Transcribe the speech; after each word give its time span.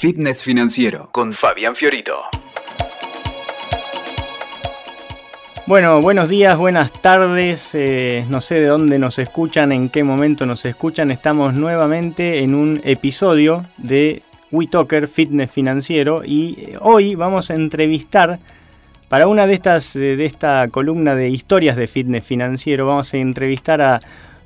Fitness 0.00 0.44
Financiero 0.44 1.08
con 1.10 1.32
Fabián 1.32 1.74
Fiorito. 1.74 2.14
Bueno, 5.66 6.00
buenos 6.00 6.28
días, 6.28 6.56
buenas 6.56 6.92
tardes. 6.92 7.74
Eh, 7.74 8.24
no 8.28 8.40
sé 8.40 8.60
de 8.60 8.66
dónde 8.68 9.00
nos 9.00 9.18
escuchan, 9.18 9.72
en 9.72 9.88
qué 9.88 10.04
momento 10.04 10.46
nos 10.46 10.64
escuchan. 10.66 11.10
Estamos 11.10 11.52
nuevamente 11.54 12.44
en 12.44 12.54
un 12.54 12.80
episodio 12.84 13.66
de 13.76 14.22
WeTalker 14.52 15.08
Fitness 15.08 15.50
Financiero 15.50 16.22
y 16.24 16.56
eh, 16.60 16.78
hoy 16.80 17.16
vamos 17.16 17.50
a 17.50 17.56
entrevistar 17.56 18.38
para 19.08 19.26
una 19.26 19.48
de 19.48 19.54
estas 19.54 19.96
eh, 19.96 20.14
de 20.14 20.26
esta 20.26 20.68
columna 20.68 21.16
de 21.16 21.28
historias 21.28 21.74
de 21.74 21.88
fitness 21.88 22.24
financiero 22.24 22.86
vamos 22.86 23.12
a 23.14 23.16
entrevistar 23.16 23.82
a 23.82 24.00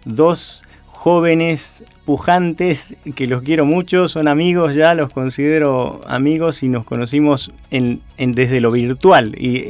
dos 0.07 0.65
jóvenes, 0.87 1.85
pujantes, 2.05 2.97
que 3.15 3.27
los 3.27 3.43
quiero 3.43 3.65
mucho, 3.65 4.09
son 4.09 4.27
amigos 4.29 4.75
ya, 4.75 4.95
los 4.95 5.13
considero 5.13 6.01
amigos 6.07 6.63
y 6.63 6.69
nos 6.69 6.85
conocimos 6.85 7.53
en, 7.71 8.01
desde 8.19 8.61
lo 8.61 8.73
virtual. 8.73 9.35
Y 9.39 9.65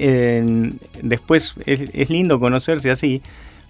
después 1.03 1.55
es, 1.67 2.11
lindo 2.11 2.41
conocerse 2.41 2.91
así, 2.91 3.23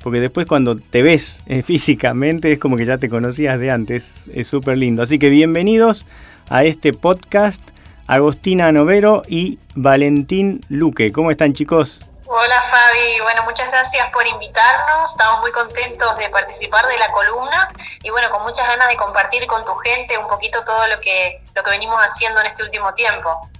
porque 0.03 0.21
después 0.21 0.47
cuando 0.47 0.77
te 0.77 1.03
ves 1.03 1.43
eh, 1.47 1.63
físicamente 1.65 2.53
es 2.53 2.59
como 2.59 2.77
que 2.77 2.87
ya 2.87 2.99
te 2.99 3.09
conocías 3.09 3.59
de 3.59 3.71
antes, 3.71 4.31
es 4.33 4.47
súper 4.47 4.79
lindo. 4.79 5.03
Así 5.03 5.19
que 5.19 5.31
bienvenidos 5.31 6.07
a 6.49 6.65
este 6.65 6.93
podcast, 6.93 7.63
Agostina 8.07 8.71
Novero 8.73 9.23
y 9.29 9.59
Valentín 9.75 10.61
Luque. 10.69 11.13
¿Cómo 11.13 11.31
están 11.31 11.53
chicos? 11.53 12.01
Hola 12.35 12.63
Fabi, 12.63 13.21
bueno, 13.21 13.45
muchas 13.45 13.69
gracias 13.69 14.11
por 14.11 14.27
invitarnos, 14.27 15.11
estamos 15.11 15.43
muy 15.43 15.53
contentos 15.53 16.17
de 16.17 16.31
participar 16.31 16.87
de 16.87 16.97
la 16.97 17.09
columna 17.09 17.69
y 18.03 18.09
bueno, 18.09 18.31
con 18.31 18.43
muchas 18.43 18.67
ganas 18.67 18.89
de 18.89 18.97
compartir 18.97 19.47
con 19.47 19.63
tu 19.67 19.75
gente 19.75 20.17
un 20.17 20.27
poquito 20.29 20.65
todo 20.65 20.87
lo 20.87 20.99
que, 20.99 21.43
lo 21.55 21.63
que 21.63 21.71
venimos 21.71 21.99
haciendo 21.99 22.41
en 22.41 22.47
este 22.47 22.63
último 22.63 22.95
tiempo. 22.95 23.51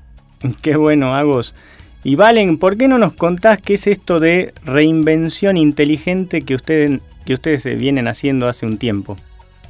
Qué 0.63 0.77
bueno, 0.77 1.15
Agos. 1.15 1.55
Y 2.03 2.17
Valen, 2.17 2.59
¿por 2.59 2.79
qué 2.79 2.89
no 2.89 2.97
nos 2.97 3.13
contás 3.13 3.61
qué 3.61 3.75
es 3.75 3.87
esto 3.87 4.21
de 4.21 4.55
reinvención 4.65 5.59
inteligente 5.59 6.43
que 6.43 6.55
ustedes, 6.55 7.03
que 7.27 7.35
ustedes 7.35 7.65
vienen 7.77 8.09
haciendo 8.09 8.49
hace 8.49 8.65
un 8.65 8.79
tiempo? 8.79 9.19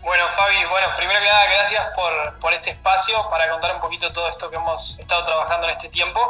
Bueno, 0.03 0.25
Fabi, 0.37 0.65
bueno, 0.71 0.87
primero 0.97 1.19
que 1.19 1.27
nada, 1.27 1.45
gracias 1.47 1.83
por, 1.97 2.39
por 2.39 2.55
este 2.55 2.71
espacio 2.71 3.17
para 3.31 3.51
contar 3.51 3.75
un 3.75 3.81
poquito 3.81 4.13
todo 4.13 4.29
esto 4.29 4.49
que 4.49 4.55
hemos 4.55 4.97
estado 5.01 5.25
trabajando 5.25 5.67
en 5.67 5.73
este 5.73 5.89
tiempo. 5.89 6.21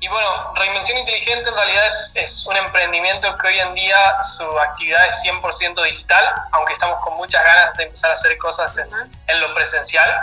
Y 0.00 0.08
bueno, 0.08 0.52
Reinvención 0.54 0.98
Inteligente 0.98 1.48
en 1.48 1.54
realidad 1.54 1.86
es, 2.14 2.46
un 2.46 2.56
emprendimiento 2.56 3.34
que 3.36 3.48
hoy 3.48 3.58
en 3.58 3.74
día 3.74 4.22
su 4.22 4.44
actividad 4.58 5.06
es 5.06 5.22
100% 5.24 5.82
digital, 5.84 6.32
aunque 6.52 6.74
estamos 6.74 6.98
con 7.02 7.16
muchas 7.16 7.42
ganas 7.44 7.74
de 7.76 7.84
empezar 7.84 8.10
a 8.10 8.12
hacer 8.12 8.36
cosas 8.38 8.76
en, 8.78 9.40
lo 9.40 9.54
presencial. 9.54 10.14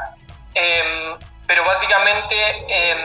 Em, 0.53 1.17
pero 1.47 1.63
básicamente, 1.65 2.35
eh, 2.69 3.03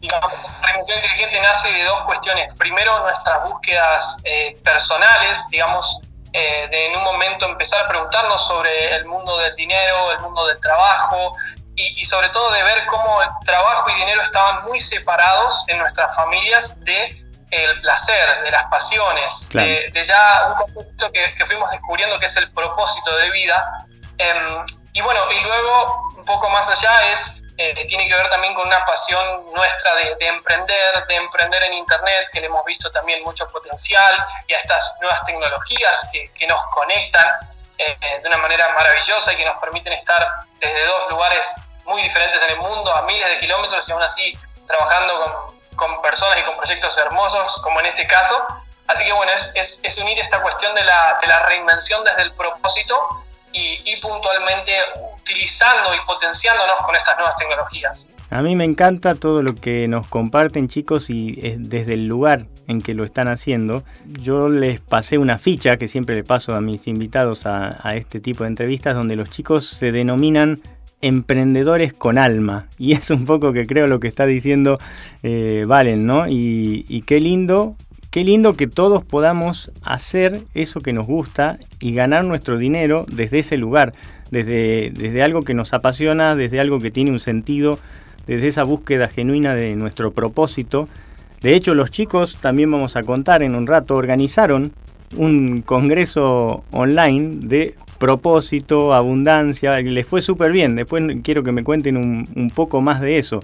digamos, 0.00 0.32
Reinvención 0.62 0.98
Inteligente 0.98 1.40
nace 1.40 1.72
de 1.72 1.84
dos 1.84 2.00
cuestiones. 2.06 2.52
Primero, 2.56 2.98
nuestras 3.00 3.44
búsquedas 3.44 4.18
eh, 4.24 4.56
personales, 4.64 5.44
digamos, 5.48 6.00
eh, 6.32 6.68
de 6.70 6.86
en 6.86 6.96
un 6.96 7.04
momento 7.04 7.46
empezar 7.46 7.84
a 7.84 7.88
preguntarnos 7.88 8.46
sobre 8.46 8.96
el 8.96 9.06
mundo 9.06 9.38
del 9.38 9.54
dinero, 9.54 10.12
el 10.12 10.18
mundo 10.20 10.46
del 10.46 10.60
trabajo, 10.60 11.32
y, 11.78 12.04
sobre 12.04 12.28
todo 12.30 12.50
de 12.50 12.62
ver 12.62 12.86
cómo 12.86 13.22
el 13.22 13.28
trabajo 13.44 13.88
y 13.90 13.94
dinero 13.94 14.22
estaban 14.22 14.64
muy 14.64 14.80
separados 14.80 15.64
en 15.68 15.78
nuestras 15.78 16.14
familias 16.16 16.78
de 16.84 17.24
el 17.50 17.80
placer, 17.80 18.42
de 18.42 18.50
las 18.50 18.64
pasiones, 18.64 19.48
de, 19.50 19.90
ya 20.04 20.48
un 20.48 20.54
concepto 20.54 21.10
que, 21.12 21.46
fuimos 21.46 21.70
descubriendo 21.70 22.18
que 22.18 22.26
es 22.26 22.36
el 22.36 22.50
propósito 22.52 23.16
de 23.16 23.30
vida. 23.30 23.86
Em, 24.18 24.66
y 24.92 25.00
bueno, 25.00 25.20
y 25.32 25.40
luego 25.40 26.10
un 26.16 26.24
poco 26.24 26.50
más 26.50 26.68
allá 26.68 27.10
es, 27.10 27.42
eh, 27.56 27.86
tiene 27.86 28.06
que 28.06 28.14
ver 28.14 28.28
también 28.28 28.54
con 28.54 28.66
una 28.66 28.84
pasión 28.84 29.52
nuestra 29.54 29.94
de, 29.94 30.26
emprender, 30.26 31.06
de 31.06 31.14
emprender 31.16 31.62
en 31.62 31.74
Internet, 31.74 32.28
que 32.32 32.40
le 32.40 32.46
hemos 32.46 32.64
visto 32.64 32.90
también 32.90 33.22
mucho 33.24 33.46
potencial 33.48 34.16
y 34.46 34.52
a 34.52 34.58
estas 34.58 34.98
nuevas 35.00 35.24
tecnologías 35.24 36.06
que, 36.12 36.30
que 36.34 36.46
nos 36.46 36.62
conectan 36.66 37.28
eh, 37.78 37.96
de 38.20 38.28
una 38.28 38.38
manera 38.38 38.72
maravillosa 38.74 39.32
y 39.32 39.36
que 39.36 39.44
nos 39.44 39.56
permiten 39.58 39.92
estar 39.92 40.26
desde 40.58 40.84
dos 40.84 41.10
lugares 41.10 41.54
muy 41.88 42.02
diferentes 42.02 42.42
en 42.42 42.50
el 42.50 42.58
mundo, 42.58 42.94
a 42.94 43.02
miles 43.02 43.28
de 43.28 43.38
kilómetros 43.38 43.88
y 43.88 43.92
aún 43.92 44.02
así 44.02 44.38
trabajando 44.66 45.54
con, 45.74 46.00
personas 46.02 46.38
y 46.38 46.42
con 46.42 46.56
proyectos 46.56 46.96
hermosos, 46.98 47.58
como 47.62 47.80
en 47.80 47.86
este 47.86 48.06
caso. 48.06 48.36
Así 48.86 49.04
que 49.04 49.12
bueno, 49.12 49.32
es, 49.32 49.80
es, 49.82 49.98
unir 49.98 50.18
esta 50.18 50.40
cuestión 50.40 50.74
de 50.74 50.84
la, 50.84 51.18
de 51.20 51.26
la, 51.26 51.46
reinvención 51.46 52.02
desde 52.04 52.22
el 52.22 52.32
propósito 52.32 52.94
y, 53.52 53.80
y 53.84 53.96
puntualmente 54.00 54.72
utilizando 55.14 55.94
y 55.94 56.00
potenciándonos 56.06 56.76
con 56.84 56.96
estas 56.96 57.16
nuevas 57.16 57.36
tecnologías. 57.36 58.08
A 58.30 58.42
mí 58.42 58.56
me 58.56 58.64
encanta 58.64 59.14
todo 59.14 59.42
lo 59.42 59.54
que 59.54 59.88
nos 59.88 60.08
comparten 60.08 60.68
chicos 60.68 61.08
y 61.08 61.56
desde 61.58 61.94
el 61.94 62.08
lugar 62.08 62.44
en 62.66 62.82
que 62.82 62.94
lo 62.94 63.04
están 63.04 63.28
haciendo. 63.28 63.84
Yo 64.04 64.50
les 64.50 64.80
pasé 64.80 65.16
una 65.16 65.38
ficha 65.38 65.78
que 65.78 65.88
siempre 65.88 66.14
le 66.14 66.24
paso 66.24 66.54
a 66.54 66.60
mis 66.60 66.86
invitados 66.86 67.46
a, 67.46 67.78
a 67.82 67.94
este 67.94 68.20
tipo 68.20 68.44
de 68.44 68.48
entrevistas 68.48 68.94
donde 68.94 69.16
los 69.16 69.30
chicos 69.30 69.66
se 69.66 69.92
denominan 69.92 70.60
emprendedores 71.00 71.92
con 71.92 72.18
alma. 72.18 72.66
Y 72.78 72.92
es 72.92 73.10
un 73.10 73.24
poco 73.24 73.52
que 73.52 73.66
creo 73.66 73.86
lo 73.86 74.00
que 74.00 74.08
está 74.08 74.26
diciendo 74.26 74.78
eh, 75.22 75.64
Valen, 75.66 76.06
¿no? 76.06 76.28
Y, 76.28 77.02
qué 77.06 77.20
lindo, 77.20 77.76
qué 78.10 78.24
lindo 78.24 78.54
que 78.54 78.66
todos 78.66 79.04
podamos 79.04 79.72
hacer 79.82 80.42
eso 80.54 80.80
que 80.80 80.92
nos 80.92 81.06
gusta 81.06 81.58
y 81.80 81.94
ganar 81.94 82.24
nuestro 82.24 82.58
dinero 82.58 83.06
desde 83.08 83.40
ese 83.40 83.56
lugar, 83.56 83.92
desde, 84.30 84.92
desde 84.94 85.22
algo 85.22 85.42
que 85.42 85.54
nos 85.54 85.72
apasiona, 85.72 86.34
desde 86.34 86.60
algo 86.60 86.80
que 86.80 86.90
tiene 86.90 87.10
un 87.10 87.20
sentido, 87.20 87.78
desde 88.26 88.48
esa 88.48 88.64
búsqueda 88.64 89.08
genuina 89.08 89.54
de 89.54 89.74
nuestro 89.76 90.12
propósito. 90.12 90.88
De 91.40 91.54
hecho, 91.54 91.74
los 91.74 91.90
chicos, 91.90 92.36
también 92.40 92.70
vamos 92.70 92.96
a 92.96 93.02
contar 93.02 93.42
en 93.42 93.54
un 93.54 93.66
rato, 93.66 93.94
organizaron 93.94 94.72
un 95.16 95.62
congreso 95.62 96.64
online 96.70 97.38
de 97.42 97.74
propósito, 97.98 98.94
abundancia, 98.94 99.80
les 99.80 100.06
fue 100.06 100.22
súper 100.22 100.52
bien. 100.52 100.76
Después 100.76 101.04
quiero 101.22 101.42
que 101.42 101.52
me 101.52 101.64
cuenten 101.64 101.96
un, 101.96 102.50
poco 102.54 102.80
más 102.80 103.00
de 103.00 103.18
eso. 103.18 103.40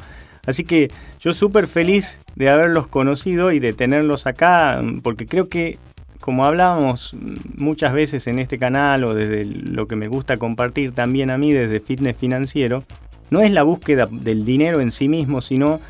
Así 0.47 0.65
que 0.65 0.91
yo 1.21 1.33
súper 1.33 1.67
feliz 1.67 2.21
de 2.37 2.51
haberlos 2.51 2.87
conocido 2.87 3.53
y 3.53 3.59
de 3.59 3.73
tenerlos 3.73 4.27
acá, 4.27 4.81
porque 5.03 5.27
creo 5.27 5.49
que, 5.49 5.79
como 6.21 6.45
hablábamos 6.45 7.17
muchas 7.57 7.93
veces 7.93 8.27
en 8.27 8.39
este 8.39 8.59
canal 8.59 9.05
o 9.05 9.15
desde 9.15 9.45
lo 9.45 9.87
que 9.87 9.97
me 9.97 10.09
gusta 10.09 10.37
compartir 10.37 10.93
también 10.93 11.31
a 11.31 11.39
mí 11.39 11.53
desde 11.53 11.81
Fitness 11.81 12.17
Financiero, 12.17 12.85
no 13.31 13.41
es 13.41 13.51
la 13.53 13.63
búsqueda 13.63 14.07
del 14.11 14.45
dinero 14.45 14.81
en 14.81 14.93
sí 14.93 15.09
mismo, 15.09 15.41
sino 15.41 15.81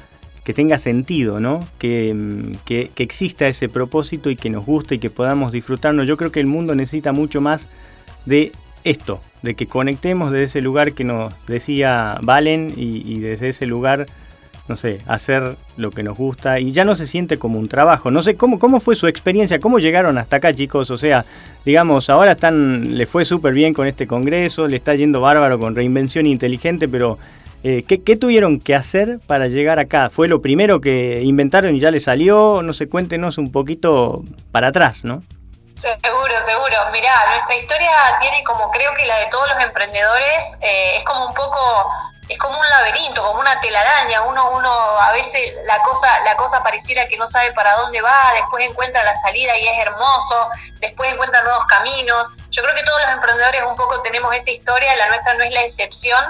que 0.44 0.54
tenga 0.54 0.78
sentido, 0.78 1.40
¿no? 1.40 1.60
Que, 1.78 2.14
que, 2.64 2.90
que 2.94 3.02
exista 3.02 3.48
ese 3.48 3.68
propósito 3.68 4.30
y 4.30 4.36
que 4.36 4.50
nos 4.50 4.64
guste 4.64 4.96
y 4.96 4.98
que 4.98 5.10
podamos 5.10 5.52
disfrutarnos. 5.52 6.06
Yo 6.06 6.16
creo 6.16 6.30
que 6.30 6.40
el 6.40 6.46
mundo 6.46 6.74
necesita 6.74 7.12
mucho 7.12 7.40
más 7.40 7.66
de 8.24 8.52
esto, 8.84 9.20
de 9.42 9.54
que 9.54 9.66
conectemos 9.66 10.30
desde 10.30 10.44
ese 10.44 10.60
lugar 10.60 10.92
que 10.92 11.04
nos 11.04 11.32
decía 11.46 12.18
Valen 12.22 12.72
y, 12.76 13.18
desde 13.18 13.48
ese 13.48 13.66
lugar, 13.66 14.06
no 14.68 14.76
sé, 14.76 14.98
hacer 15.06 15.56
lo 15.76 15.90
que 15.90 16.02
nos 16.02 16.16
gusta 16.16 16.60
y 16.60 16.70
ya 16.70 16.84
no 16.84 16.94
se 16.94 17.06
siente 17.06 17.38
como 17.38 17.58
un 17.58 17.68
trabajo. 17.68 18.10
No 18.10 18.22
sé, 18.22 18.36
¿cómo, 18.36 18.58
cómo 18.58 18.80
fue 18.80 18.94
su 18.94 19.06
experiencia? 19.06 19.58
¿Cómo 19.58 19.78
llegaron 19.78 20.18
hasta 20.18 20.36
acá, 20.36 20.54
chicos? 20.54 20.90
O 20.90 20.96
sea, 20.96 21.24
digamos, 21.64 22.10
ahora 22.10 22.32
están, 22.32 22.96
le 22.96 23.06
fue 23.06 23.24
súper 23.24 23.54
bien 23.54 23.74
con 23.74 23.86
este 23.86 24.06
congreso, 24.06 24.68
le 24.68 24.76
está 24.76 24.94
yendo 24.94 25.20
bárbaro 25.20 25.58
con 25.58 25.74
reinvención 25.74 26.26
inteligente, 26.26 26.88
pero 26.88 27.18
eh, 27.62 27.84
¿qué, 27.86 28.02
¿qué, 28.02 28.16
tuvieron 28.16 28.58
que 28.58 28.74
hacer 28.74 29.20
para 29.26 29.48
llegar 29.48 29.78
acá? 29.78 30.10
¿Fue 30.10 30.28
lo 30.28 30.42
primero 30.42 30.82
que 30.82 31.22
inventaron 31.22 31.74
y 31.74 31.80
ya 31.80 31.90
le 31.90 32.00
salió? 32.00 32.62
No 32.62 32.74
sé, 32.74 32.88
cuéntenos 32.88 33.38
un 33.38 33.50
poquito 33.50 34.22
para 34.52 34.68
atrás, 34.68 35.04
¿no? 35.04 35.22
Seguro, 35.84 36.34
seguro. 36.46 36.76
Mirá, 36.92 37.12
nuestra 37.28 37.56
historia 37.56 37.90
tiene 38.18 38.42
como 38.44 38.70
creo 38.70 38.94
que 38.94 39.04
la 39.04 39.18
de 39.18 39.26
todos 39.26 39.46
los 39.50 39.60
emprendedores, 39.60 40.56
eh, 40.62 40.96
es 40.96 41.04
como 41.04 41.26
un 41.26 41.34
poco, 41.34 41.90
es 42.26 42.38
como 42.38 42.58
un 42.58 42.66
laberinto, 42.70 43.22
como 43.22 43.40
una 43.40 43.60
telaraña. 43.60 44.22
Uno, 44.22 44.48
uno 44.52 44.70
a 44.70 45.12
veces 45.12 45.52
la 45.66 45.78
cosa, 45.80 46.20
la 46.20 46.36
cosa 46.36 46.62
pareciera 46.62 47.04
que 47.04 47.18
no 47.18 47.28
sabe 47.28 47.52
para 47.52 47.76
dónde 47.76 48.00
va, 48.00 48.32
después 48.34 48.64
encuentra 48.64 49.04
la 49.04 49.14
salida 49.16 49.58
y 49.58 49.68
es 49.68 49.78
hermoso, 49.86 50.48
después 50.80 51.12
encuentra 51.12 51.42
nuevos 51.42 51.66
caminos. 51.66 52.28
Yo 52.48 52.62
creo 52.62 52.74
que 52.74 52.82
todos 52.82 53.02
los 53.02 53.10
emprendedores 53.10 53.62
un 53.66 53.76
poco 53.76 54.00
tenemos 54.00 54.34
esa 54.34 54.52
historia, 54.52 54.96
la 54.96 55.08
nuestra 55.08 55.34
no 55.34 55.44
es 55.44 55.52
la 55.52 55.64
excepción. 55.64 56.24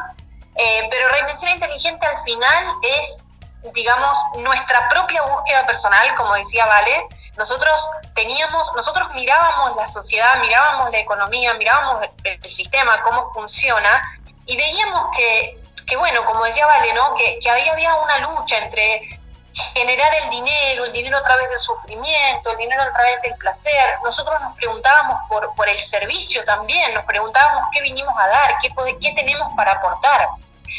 Eh, 0.57 0.87
pero 0.91 1.09
Reinvención 1.11 1.53
Inteligente 1.53 2.05
al 2.05 2.21
final 2.25 2.65
es, 2.83 3.25
digamos, 3.73 4.19
nuestra 4.39 4.89
propia 4.89 5.23
búsqueda 5.23 5.65
personal, 5.65 6.13
como 6.17 6.35
decía 6.35 6.67
Vale 6.67 7.07
nosotros 7.37 7.91
teníamos, 8.15 8.71
nosotros 8.75 9.13
mirábamos 9.15 9.77
la 9.77 9.89
sociedad, 9.89 10.41
mirábamos 10.41 10.91
la 10.91 10.99
economía, 10.99 11.55
mirábamos 11.55 12.03
el, 12.23 12.53
sistema, 12.53 13.03
cómo 13.03 13.33
funciona, 13.33 14.03
y 14.47 14.57
veíamos 14.57 15.17
que, 15.17 15.59
que, 15.87 15.97
bueno, 15.97 16.25
como 16.25 16.45
decía 16.45 16.67
Vale, 16.67 16.93
¿no? 16.93 17.15
Que, 17.15 17.39
que 17.41 17.51
había, 17.51 17.73
había 17.73 17.95
una 17.97 18.19
lucha 18.19 18.59
entre 18.59 19.21
generar 19.55 20.13
el 20.17 20.31
dinero, 20.31 20.85
el 20.85 20.93
dinero 20.93 21.17
a 21.17 21.23
través 21.23 21.49
del 21.49 21.59
sufrimiento, 21.59 22.51
el 22.51 22.57
dinero 22.57 22.83
a 22.83 22.93
través 22.93 23.23
del 23.23 23.35
placer. 23.37 23.95
Nosotros 24.03 24.41
nos 24.41 24.57
preguntábamos 24.57 25.21
por, 25.29 25.55
por 25.55 25.69
el 25.69 25.81
servicio 25.81 26.45
también, 26.45 26.93
nos 26.95 27.05
preguntábamos 27.05 27.69
qué 27.73 27.81
vinimos 27.81 28.15
a 28.19 28.27
dar, 28.27 28.57
qué, 28.61 28.73
qué 29.01 29.13
tenemos 29.13 29.53
para 29.55 29.73
aportar. 29.73 30.29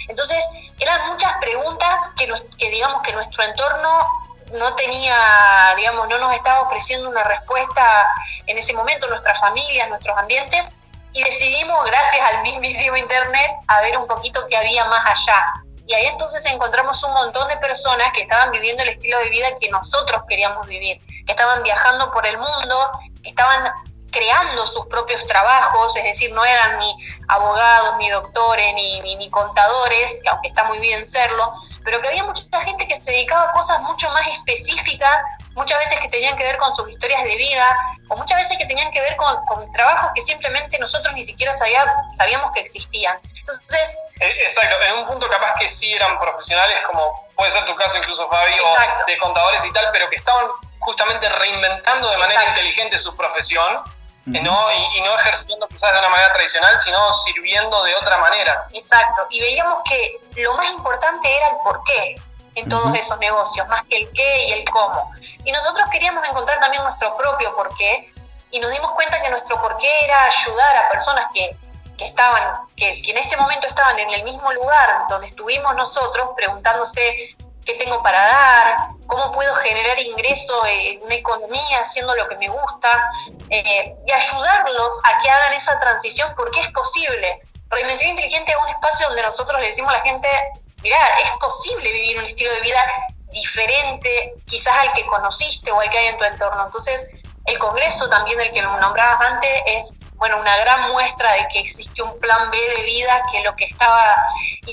Entonces, 0.08 0.46
eran 0.80 1.08
muchas 1.10 1.38
preguntas 1.38 2.10
que, 2.18 2.32
que 2.58 2.70
digamos 2.70 3.02
que 3.02 3.14
nuestro 3.14 3.44
entorno 3.44 4.08
no 4.54 4.76
tenía, 4.76 5.16
digamos, 5.76 6.08
no 6.08 6.18
nos 6.18 6.34
estaba 6.34 6.62
ofreciendo 6.62 7.10
una 7.10 7.24
respuesta 7.24 8.08
en 8.46 8.58
ese 8.58 8.74
momento, 8.74 9.08
nuestras 9.08 9.40
familias, 9.40 9.90
nuestros 9.90 10.18
ambientes, 10.18 10.68
y 11.14 11.24
decidimos, 11.24 11.84
gracias 11.86 12.22
al 12.34 12.44
mismísimo 12.44 12.98
Internet, 12.98 13.52
a 13.68 13.82
ver 13.82 13.98
un 13.98 14.06
poquito 14.06 14.46
qué 14.48 14.58
había 14.58 14.86
más 14.86 15.06
allá. 15.06 15.44
Y 15.88 15.94
ahí 15.94 16.08
entonces 16.08 16.46
encontramos 16.46 17.02
un 17.04 17.14
montón 17.14 17.48
de 17.48 17.58
personas 17.58 18.12
que 18.14 18.24
estaban 18.24 18.52
viviendo 18.52 18.84
el 18.84 18.90
estilo 18.90 19.20
de 19.20 19.30
vida 19.30 19.48
que 19.60 19.70
nosotros 19.70 20.24
queríamos 20.28 20.68
vivir, 20.68 21.00
que 21.26 21.32
estaban 21.32 21.64
viajando 21.64 22.12
por 22.12 22.26
el 22.26 22.38
mundo, 22.38 22.92
que 23.24 23.30
estaban 23.30 23.72
creando 24.16 24.66
sus 24.66 24.86
propios 24.88 25.24
trabajos, 25.28 25.96
es 25.98 26.04
decir, 26.06 26.32
no 26.32 26.46
eran 26.46 26.80
ni 26.80 26.96
abogados, 27.28 27.98
ni 27.98 28.10
doctores, 28.10 28.74
ni, 28.74 29.02
ni, 29.02 29.30
contadores, 29.30 30.20
que 30.24 30.30
aunque 30.30 30.48
está 30.48 30.64
muy 30.64 30.80
bien 30.80 31.06
serlo, 31.06 31.54
pero 31.84 32.02
que 32.02 32.08
había 32.08 32.24
mucha 32.24 32.62
gente 32.62 32.88
que 32.88 33.00
se 33.00 33.12
dedicaba 33.12 33.44
a 33.44 33.52
cosas 33.52 33.82
mucho 33.82 34.10
más 34.12 34.26
específicas, 34.28 35.22
muchas 35.54 35.78
veces 35.80 36.00
que 36.00 36.08
tenían 36.08 36.38
que 36.38 36.46
ver 36.46 36.58
con 36.58 36.74
sus 36.74 36.90
historias 36.90 37.24
de 37.24 37.36
vida, 37.36 37.78
o 38.08 38.16
muchas 38.16 38.38
veces 38.38 38.58
que 38.58 38.66
tenían 38.66 38.90
que 38.92 39.02
ver 39.02 39.18
con, 39.18 39.36
trabajos 39.74 40.12
que 40.16 40.22
simplemente 40.22 40.80
nosotros 40.80 41.14
ni 41.14 41.26
siquiera 41.26 41.52
sabíamos 41.54 42.52
que 42.54 42.62
existían. 42.62 43.20
Entonces... 43.36 43.96
Eh, 44.22 44.38
exacto, 44.44 44.82
en 44.82 45.00
un 45.00 45.08
punto 45.08 45.28
capaz 45.28 45.56
que 45.60 45.68
sí 45.68 45.94
eran 45.94 46.18
profesionales, 46.20 46.78
como 46.88 47.28
puede 47.36 47.52
ser 47.52 47.66
tu 47.66 47.76
caso 47.76 47.98
incluso 47.98 48.30
Fabi, 48.30 48.54
o 48.64 49.06
de 49.06 49.18
contadores 49.18 49.66
y 49.66 49.74
tal, 49.74 49.90
pero 49.92 50.10
que 50.10 50.16
estaban 50.16 50.46
justamente 50.80 51.28
reinventando 51.28 52.10
de 52.10 52.18
manera 52.18 52.46
inteligente 52.46 52.98
su 52.98 53.14
profesión 53.16 53.84
¿no? 54.26 54.72
Y, 54.72 55.02
no 55.02 55.16
ejerciendo 55.16 55.68
quizás 55.68 55.94
de 55.94 56.00
una 56.00 56.10
manera 56.10 56.34
tradicional, 56.34 56.78
sino 56.80 57.14
sirviendo 57.14 57.84
de 57.84 57.96
otra 57.96 58.18
manera. 58.18 58.68
Exacto, 58.74 59.28
y 59.30 59.40
veíamos 59.40 59.84
que 59.88 60.20
lo 60.42 60.56
más 60.56 60.72
importante 60.72 61.36
era 61.36 61.50
el 61.50 61.58
por 61.64 61.84
qué 61.84 62.16
en 62.56 62.70
todos 62.70 62.94
esos 62.96 63.18
negocios, 63.20 63.68
más 63.68 63.84
que 63.84 63.98
el 63.98 64.12
qué 64.14 64.46
y 64.48 64.52
el 64.54 64.64
cómo. 64.70 65.12
Y 65.44 65.52
nosotros 65.52 65.88
queríamos 65.92 66.28
encontrar 66.28 66.60
también 66.60 66.82
nuestro 66.84 67.16
propio 67.18 67.56
por 67.56 67.76
qué, 67.76 68.12
y 68.52 68.60
nos 68.60 68.72
dimos 68.72 68.92
cuenta 68.92 69.22
que 69.22 69.30
nuestro 69.30 69.62
por 69.62 69.78
qué 69.78 70.06
era 70.06 70.24
ayudar 70.24 70.78
a 70.78 70.90
personas 70.90 71.30
que, 71.34 71.56
que 71.98 72.06
estaban, 72.06 72.54
que, 72.76 73.02
que 73.02 73.12
en 73.12 73.18
este 73.18 73.36
momento 73.38 73.68
estaban 73.68 74.00
en 74.00 74.10
el 74.10 74.24
mismo 74.24 74.52
lugar 74.54 75.04
donde 75.10 75.28
estuvimos 75.28 75.76
nosotros, 75.76 76.30
preguntándose 76.36 77.36
qué 77.66 77.74
tengo 77.76 78.02
para 78.04 78.20
dar, 78.20 78.78
cómo 79.08 79.32
puedo 79.32 79.54
generar 79.56 80.00
ingresos 80.00 80.68
en 80.68 81.02
una 81.02 81.16
economía 81.16 81.80
haciendo 81.82 82.16
lo 82.16 82.28
que 82.28 82.38
me 82.38 82.48
gusta 82.48 83.10
eh, 83.50 83.96
y 84.06 84.12
ayudarlos 84.12 85.00
a 85.04 85.20
que 85.20 85.30
hagan 85.30 85.54
esa 85.54 85.80
transición 85.80 86.32
porque 86.36 86.62
es 86.62 86.70
posible. 86.70 87.42
Reinvención 87.70 88.12
Inteligente 88.12 88.52
es 88.52 88.58
un 88.62 88.70
espacio 88.70 89.08
donde 89.08 89.24
nosotros 89.24 89.60
le 89.60 89.68
decimos 89.68 89.94
a 89.94 89.98
la 89.98 90.04
gente, 90.04 90.28
mirá, 90.84 90.98
es 91.20 91.32
posible 91.40 91.92
vivir 91.92 92.20
un 92.20 92.26
estilo 92.26 92.52
de 92.54 92.62
vida 92.62 92.86
diferente 93.32 94.34
quizás 94.46 94.78
al 94.78 94.94
que 94.94 95.06
conociste 95.08 95.72
o 95.72 95.80
al 95.80 95.90
que 95.90 95.98
hay 95.98 96.08
en 96.08 96.18
tu 96.18 96.24
entorno. 96.24 96.66
Entonces, 96.66 97.08
el 97.46 97.60
Congreso 97.60 98.10
también 98.10 98.38
del 98.38 98.52
que 98.52 98.62
nombrabas 98.62 99.20
antes 99.22 99.62
es 99.66 100.00
bueno, 100.16 100.40
una 100.40 100.58
gran 100.58 100.92
muestra 100.92 101.34
de 101.34 101.48
que 101.52 101.60
existe 101.60 102.02
un 102.02 102.18
plan 102.20 102.50
B 102.50 102.58
de 102.78 102.84
vida, 102.84 103.22
que 103.32 103.42
lo 103.42 103.56
que 103.56 103.66
estaba 103.66 104.16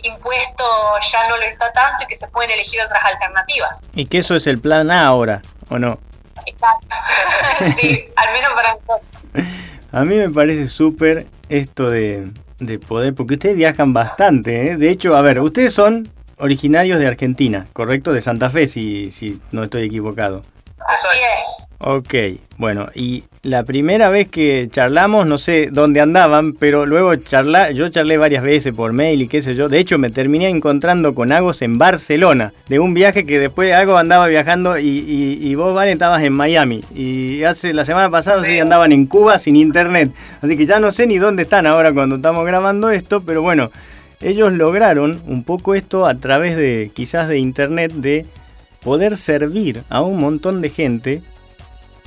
impuesto 0.03 0.65
ya 1.11 1.29
no 1.29 1.37
lo 1.37 1.43
está 1.44 1.73
tanto 1.73 2.05
y 2.05 2.06
que 2.06 2.17
se 2.17 2.27
pueden 2.29 2.50
elegir 2.50 2.81
otras 2.81 3.03
alternativas. 3.05 3.83
Y 3.94 4.06
que 4.06 4.19
eso 4.19 4.37
es 4.37 4.47
el 4.47 4.61
plan 4.61 4.91
A 4.91 5.06
ahora, 5.06 5.43
¿o 5.69 5.79
no? 5.79 5.99
Exacto, 6.47 6.97
sí, 7.81 8.09
al 8.17 8.33
menos 8.33 8.53
para 8.55 8.75
nosotros. 8.75 9.00
A 9.93 10.05
mí 10.05 10.17
me 10.17 10.31
parece 10.31 10.67
súper 10.67 11.27
esto 11.49 11.91
de, 11.91 12.31
de, 12.59 12.79
poder, 12.79 13.15
porque 13.15 13.35
ustedes 13.35 13.56
viajan 13.56 13.93
bastante, 13.93 14.71
¿eh? 14.71 14.77
De 14.77 14.91
hecho, 14.91 15.17
a 15.17 15.23
ver, 15.23 15.41
ustedes 15.41 15.75
son 15.75 16.09
originarios 16.39 16.99
de 16.99 17.06
Argentina, 17.06 17.67
¿correcto? 17.73 18.12
De 18.12 18.21
Santa 18.21 18.50
Fe, 18.50 18.67
si, 18.67 19.11
si 19.11 19.41
no 19.53 19.65
estoy 19.65 19.85
equivocado. 19.85 20.43
Así 20.93 21.06
es. 21.17 21.67
Ok, 21.85 22.15
bueno, 22.59 22.87
y 22.94 23.25
la 23.43 23.65
primera 23.65 24.09
vez 24.09 24.29
que 24.29 24.69
charlamos, 24.71 25.27
no 25.27 25.37
sé 25.37 25.69
dónde 25.73 26.00
andaban, 26.00 26.53
pero 26.53 26.87
luego 26.87 27.17
charla, 27.17 27.73
yo 27.73 27.89
charlé 27.89 28.19
varias 28.19 28.44
veces 28.44 28.73
por 28.73 28.93
mail 28.93 29.21
y 29.21 29.27
qué 29.27 29.43
sé 29.43 29.56
yo. 29.56 29.69
De 29.69 29.81
hecho, 29.81 29.99
me 29.99 30.11
terminé 30.11 30.49
encontrando 30.49 31.12
con 31.12 31.33
Agos 31.33 31.61
en 31.61 31.79
Barcelona, 31.79 32.53
de 32.69 32.79
un 32.79 32.94
viaje 32.94 33.27
que 33.27 33.41
después 33.41 33.73
Agos 33.73 33.99
andaba 33.99 34.29
viajando 34.29 34.79
y, 34.79 34.87
y, 35.41 35.55
vos, 35.56 35.75
Vale, 35.75 35.91
estabas 35.91 36.23
en 36.23 36.35
Miami. 36.35 36.85
Y 36.94 37.43
hace 37.43 37.75
la 37.75 37.85
semana 37.85 38.11
pasada 38.11 38.44
sí. 38.44 38.61
andaban 38.61 38.93
en 38.93 39.06
Cuba 39.06 39.41
sin 39.41 39.56
internet. 39.56 40.12
Así 40.41 40.56
que 40.56 40.67
ya 40.67 40.79
no 40.79 40.93
sé 40.93 41.09
ni 41.09 41.19
dónde 41.19 41.43
están 41.43 41.67
ahora 41.67 41.93
cuando 41.93 42.15
estamos 42.15 42.47
grabando 42.47 42.91
esto, 42.91 43.25
pero 43.25 43.43
bueno, 43.43 43.73
ellos 44.21 44.53
lograron 44.53 45.21
un 45.27 45.43
poco 45.43 45.75
esto 45.75 46.06
a 46.06 46.15
través 46.15 46.56
de 46.56 46.93
quizás 46.94 47.27
de 47.27 47.39
internet, 47.39 47.91
de 47.91 48.25
poder 48.82 49.17
servir 49.17 49.82
a 49.88 50.00
un 50.00 50.19
montón 50.19 50.62
de 50.62 50.70
gente 50.70 51.23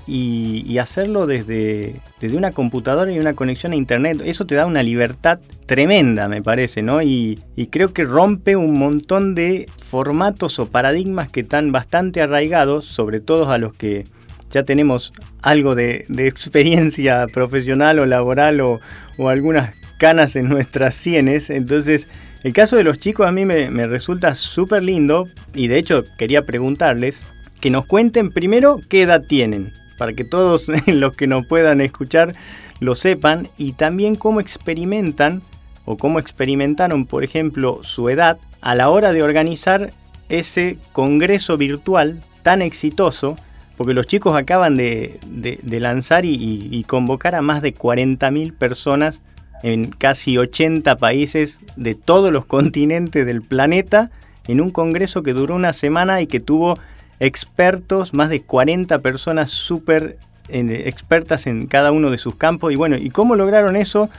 y, 0.08 0.78
hacerlo 0.78 1.26
desde, 1.26 1.96
desde, 2.22 2.38
una 2.38 2.52
computadora 2.52 3.12
y 3.12 3.18
una 3.20 3.34
conexión 3.34 3.72
a 3.72 3.76
internet. 3.76 4.22
Eso 4.24 4.46
te 4.46 4.56
da 4.56 4.66
una 4.66 4.84
libertad 4.84 5.40
tremenda, 5.66 6.28
me 6.28 6.44
parece, 6.44 6.82
¿no? 6.82 7.02
Y, 7.02 7.40
creo 7.72 7.94
que 7.94 8.04
rompe 8.04 8.56
un 8.56 8.78
montón 8.78 9.36
de 9.36 9.68
formatos 9.84 10.60
o 10.60 10.68
paradigmas 10.68 11.30
que 11.30 11.42
están 11.42 11.72
bastante 11.72 12.22
arraigados, 12.22 12.86
sobre 12.86 13.20
todo 13.20 13.52
a 13.52 13.58
los 13.58 13.74
que 13.74 14.06
ya 14.52 14.64
tenemos 14.64 15.12
algo 15.42 15.76
de, 15.76 16.06
experiencia 16.18 17.26
profesional 17.34 18.00
o 18.00 18.06
laboral 18.06 18.62
o, 18.62 18.80
algunas 19.18 19.74
canas 19.98 20.36
en 20.36 20.50
nuestras 20.50 20.94
sienes. 20.94 21.50
Entonces, 21.50 22.08
el 22.46 22.54
caso 22.54 22.76
de 22.76 22.84
los 22.84 23.00
chicos 23.00 23.26
a 23.26 23.32
mí 23.32 23.44
me, 23.44 23.88
resulta 23.88 24.36
súper 24.36 24.84
lindo 24.84 25.28
y 25.56 25.68
de 25.68 25.80
hecho 25.80 26.04
quería 26.16 26.46
preguntarles 26.46 27.24
que 27.60 27.72
nos 27.72 27.88
cuenten 27.88 28.30
primero 28.30 28.80
qué 28.88 29.02
edad 29.02 29.24
tienen 29.28 29.74
para 29.98 30.14
que 30.14 30.26
todos 30.26 30.68
los 30.86 31.16
que 31.16 31.26
nos 31.26 31.48
puedan 31.48 31.82
escuchar 31.82 32.34
lo 32.80 32.94
sepan 32.94 33.48
y 33.58 33.72
también 33.72 34.14
cómo 34.14 34.42
experimentan 34.42 35.42
o 35.86 35.98
cómo 35.98 36.20
experimentaron, 36.20 37.08
por 37.08 37.24
ejemplo, 37.24 37.80
su 37.82 38.10
edad 38.10 38.38
a 38.62 38.76
la 38.76 38.92
hora 38.92 39.12
de 39.12 39.24
organizar 39.24 39.92
ese 40.30 40.78
congreso 40.92 41.58
virtual 41.58 42.22
tan 42.44 42.62
exitoso, 42.62 43.38
porque 43.76 43.96
los 43.96 44.06
chicos 44.06 44.38
acaban 44.38 44.78
de, 44.78 45.20
lanzar 45.64 46.26
y, 46.26 46.86
convocar 46.88 47.34
a 47.34 47.42
más 47.42 47.64
de 47.64 47.74
40.000 47.74 48.54
personas 48.54 49.24
en 49.64 49.90
casi 49.90 50.38
80 50.38 50.96
países 50.98 51.60
de 51.76 51.96
todos 51.96 52.32
los 52.32 52.46
continentes 52.46 53.26
del 53.26 53.42
planeta 53.42 54.10
en 54.48 54.62
un 54.62 54.72
congreso 54.72 55.24
que 55.24 55.34
duró 55.34 55.56
una 55.56 55.74
semana 55.74 56.22
y 56.22 56.28
que 56.28 56.40
tuvo 56.40 56.78
expertos, 57.20 58.14
más 58.14 58.30
de 58.30 58.42
40 58.42 59.00
personas 59.00 59.50
súper 59.50 60.18
expertas 60.50 61.48
en 61.48 61.68
cada 61.68 61.92
uno 61.92 62.12
de 62.12 62.18
sus 62.18 62.36
campos. 62.36 62.72
Y 62.72 62.76
bueno, 62.76 62.98
¿y 62.98 63.10
cómo 63.10 63.36
lograron 63.36 63.76
eso? 63.76 64.10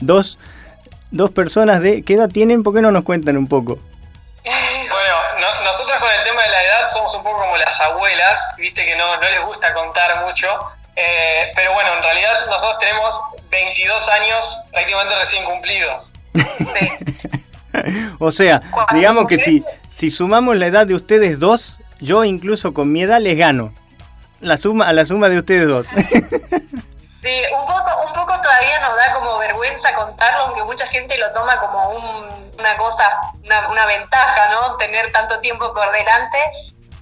Dos, 0.00 0.38
dos 1.10 1.30
personas 1.30 1.80
de... 1.80 2.02
¿Qué 2.02 2.14
edad 2.14 2.30
tienen? 2.30 2.62
¿Por 2.62 2.74
qué 2.74 2.80
no 2.80 2.90
nos 2.90 3.04
cuentan 3.04 3.36
un 3.36 3.46
poco? 3.46 3.78
Bueno, 4.44 5.64
nosotros 5.64 5.98
con 5.98 6.10
el 6.10 6.24
tema 6.24 6.42
de 6.42 6.48
la 6.48 6.62
edad 6.62 6.88
somos 6.88 7.14
un 7.14 7.22
poco 7.22 7.40
como 7.40 7.56
las 7.56 7.80
abuelas, 7.80 8.54
viste 8.56 8.84
que 8.84 8.96
no, 8.96 9.16
no 9.16 9.28
les 9.28 9.42
gusta 9.42 9.74
contar 9.74 10.24
mucho. 10.24 10.46
Eh, 10.96 11.52
pero 11.54 11.72
bueno, 11.72 11.92
en 11.94 12.02
realidad 12.02 12.46
nosotros 12.46 12.78
tenemos 12.78 13.20
22 13.50 14.08
años 14.08 14.56
prácticamente 14.70 15.16
recién 15.16 15.44
cumplidos. 15.44 16.12
o 18.18 18.30
sea, 18.32 18.62
digamos 18.92 19.26
que 19.26 19.38
si, 19.38 19.64
si 19.90 20.10
sumamos 20.10 20.56
la 20.56 20.66
edad 20.66 20.86
de 20.86 20.94
ustedes 20.94 21.38
dos, 21.38 21.80
yo 22.00 22.24
incluso 22.24 22.74
con 22.74 22.92
mi 22.92 23.02
edad 23.02 23.20
les 23.20 23.36
gano. 23.36 23.72
La 24.40 24.56
suma, 24.56 24.86
a 24.86 24.92
la 24.92 25.04
suma 25.04 25.28
de 25.28 25.38
ustedes 25.38 25.66
dos. 25.66 25.86
Sí, 27.24 27.40
un 27.58 27.64
poco, 27.64 27.90
un 28.06 28.12
poco 28.12 28.38
todavía 28.42 28.80
nos 28.80 28.94
da 28.96 29.14
como 29.14 29.38
vergüenza 29.38 29.94
contarlo, 29.94 30.40
aunque 30.40 30.62
mucha 30.64 30.86
gente 30.86 31.16
lo 31.16 31.32
toma 31.32 31.56
como 31.56 31.88
una 32.58 32.76
cosa, 32.76 33.10
una, 33.42 33.86
ventaja, 33.86 34.50
¿no? 34.50 34.76
Tener 34.76 35.10
tanto 35.10 35.40
tiempo 35.40 35.72
por 35.72 35.90
delante. 35.90 36.38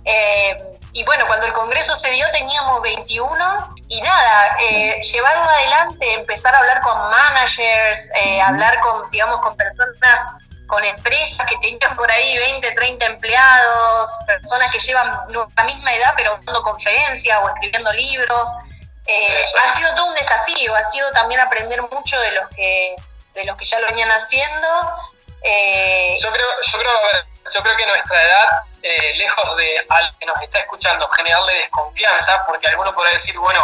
Eh, 0.04 0.56
y 0.92 1.04
bueno, 1.04 1.26
cuando 1.26 1.46
el 1.46 1.52
Congreso 1.52 1.94
se 1.96 2.10
dio 2.10 2.30
teníamos 2.32 2.82
21 2.82 3.74
y 3.88 4.00
nada, 4.02 4.56
eh, 4.60 5.00
llevarlo 5.00 5.44
adelante, 5.44 6.12
empezar 6.14 6.54
a 6.54 6.58
hablar 6.58 6.80
con 6.82 6.98
managers, 7.10 8.10
eh, 8.14 8.40
hablar 8.40 8.78
con, 8.80 9.10
digamos, 9.10 9.40
con 9.40 9.56
personas 9.56 10.20
con 10.66 10.82
empresas 10.84 11.46
que 11.46 11.56
tenían 11.58 11.94
por 11.96 12.10
ahí 12.10 12.38
20, 12.38 12.72
30 12.72 13.04
empleados, 13.04 14.10
personas 14.26 14.72
que 14.72 14.78
llevan 14.78 15.20
la 15.54 15.64
misma 15.64 15.92
edad 15.92 16.14
pero 16.16 16.38
dando 16.46 16.62
conferencias 16.62 17.38
o 17.42 17.48
escribiendo 17.48 17.92
libros. 17.92 18.50
Eh, 19.06 19.44
ha 19.62 19.68
sido 19.68 19.94
todo 19.94 20.06
un 20.06 20.14
desafío, 20.14 20.74
ha 20.74 20.84
sido 20.84 21.10
también 21.12 21.40
aprender 21.40 21.82
mucho 21.82 22.18
de 22.18 22.32
los 22.32 22.48
que 22.50 22.96
de 23.34 23.44
los 23.44 23.56
que 23.58 23.64
ya 23.64 23.80
lo 23.80 23.88
venían 23.88 24.10
haciendo. 24.10 24.68
Eh, 25.42 26.14
yo 26.22 26.30
creo, 26.30 26.46
yo 26.62 26.78
creo, 26.78 26.92
yo 27.52 27.62
creo 27.62 27.76
que 27.76 27.86
nuestra 27.86 28.22
edad, 28.22 28.48
eh, 28.82 29.16
lejos 29.16 29.56
de 29.56 29.84
al 29.88 30.18
que 30.18 30.26
nos 30.26 30.40
está 30.42 30.58
escuchando, 30.60 31.08
generarle 31.08 31.54
desconfianza, 31.54 32.42
porque 32.46 32.68
alguno 32.68 32.94
podrá 32.94 33.12
decir, 33.12 33.36
bueno, 33.38 33.60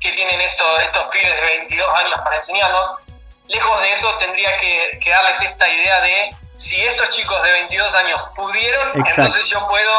¿qué 0.00 0.12
tienen 0.12 0.40
estos, 0.40 0.82
estos 0.82 1.04
pibes 1.06 1.34
de 1.34 1.46
22 1.58 1.96
años 1.96 2.20
para 2.22 2.36
enseñarnos? 2.36 2.92
Lejos 3.48 3.80
de 3.80 3.92
eso 3.92 4.16
tendría 4.18 4.56
que, 4.58 4.98
que 5.02 5.10
darles 5.10 5.42
esta 5.42 5.68
idea 5.68 6.00
de 6.00 6.30
si 6.56 6.80
estos 6.80 7.10
chicos 7.10 7.42
de 7.42 7.50
22 7.50 7.94
años 7.96 8.20
pudieron, 8.36 8.88
entonces 8.94 9.48
yo 9.48 9.66
puedo. 9.68 9.90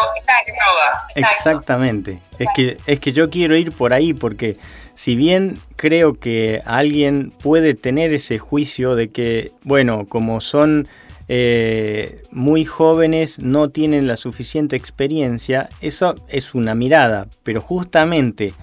Exactamente. 1.15 2.19
Es 2.39 2.47
que, 2.55 2.77
es 2.85 2.99
que 2.99 3.11
yo 3.11 3.29
quiero 3.29 3.55
ir 3.55 3.75
por 3.75 3.91
ahí 3.91 4.13
porque 4.13 4.57
si 4.95 5.15
bien 5.15 5.59
creo 5.75 6.13
que 6.13 6.61
alguien 6.65 7.31
puede 7.31 7.73
tener 7.73 8.13
ese 8.13 8.39
juicio 8.39 8.95
de 8.95 9.09
que, 9.09 9.51
bueno, 9.63 10.05
como 10.07 10.39
son 10.39 10.87
eh, 11.27 12.21
muy 12.31 12.65
jóvenes, 12.65 13.39
no 13.39 13.69
tienen 13.69 14.07
la 14.07 14.15
suficiente 14.15 14.75
experiencia, 14.75 15.69
eso 15.81 16.15
es 16.27 16.53
una 16.53 16.75
mirada, 16.75 17.27
pero 17.43 17.61
justamente 17.61 18.53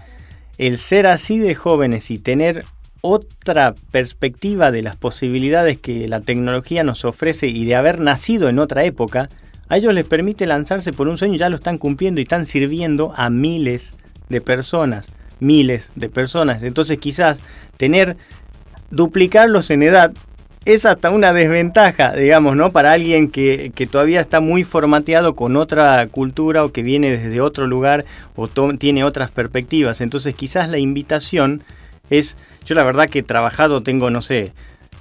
el 0.59 0.77
ser 0.79 1.07
así 1.07 1.39
de 1.39 1.55
jóvenes 1.55 2.11
y 2.11 2.19
tener 2.19 2.65
otra 3.01 3.75
perspectiva 3.91 4.71
de 4.71 4.83
las 4.83 4.97
posibilidades 4.97 5.79
que 5.79 6.07
la 6.07 6.21
tecnología 6.21 6.85
nos 6.85 7.05
ofrece 7.05 7.47
y 7.47 7.65
de 7.65 7.77
haber 7.77 7.99
nacido 8.01 8.49
en 8.49 8.59
otra 8.59 8.85
época, 8.85 9.31
a 9.69 9.77
ellos 9.77 9.95
les 9.95 10.05
permite 10.05 10.47
lanzarse 10.47 10.93
por 10.93 11.09
un 11.09 11.17
sueño 11.17 11.37
y 11.37 11.39
ya 11.39 11.49
lo 11.49 11.55
están 11.55 11.79
cumpliendo 11.79 12.21
y 12.21 12.25
están 12.25 12.45
sirviendo 12.45 13.15
a 13.17 13.31
miles 13.31 13.97
de 14.29 14.41
personas, 14.41 15.09
miles 15.39 15.93
de 15.95 16.09
personas. 16.09 16.63
Entonces 16.63 16.99
quizás 16.99 17.41
tener, 17.77 18.17
duplicarlos 18.91 19.71
en 19.71 19.83
edad 19.83 20.13
es 20.65 20.85
hasta 20.85 21.11
una 21.11 21.33
desventaja, 21.33 22.13
digamos, 22.13 22.55
¿no? 22.55 22.71
Para 22.71 22.93
alguien 22.93 23.31
que, 23.31 23.73
que 23.75 23.87
todavía 23.87 24.21
está 24.21 24.41
muy 24.41 24.63
formateado 24.65 25.35
con 25.35 25.57
otra 25.57 26.07
cultura 26.09 26.65
o 26.65 26.73
que 26.73 26.83
viene 26.83 27.17
desde 27.17 27.41
otro 27.41 27.67
lugar 27.67 28.05
o 28.37 28.49
tiene 28.77 29.05
otras 29.05 29.31
perspectivas. 29.31 30.01
Entonces 30.01 30.35
quizás 30.35 30.69
la 30.69 30.79
invitación 30.79 31.63
es, 32.11 32.37
yo 32.65 32.75
la 32.75 32.83
verdad 32.83 33.09
que 33.09 33.23
trabajado, 33.23 33.83
tengo, 33.83 34.11
no 34.11 34.21
sé, 34.21 34.53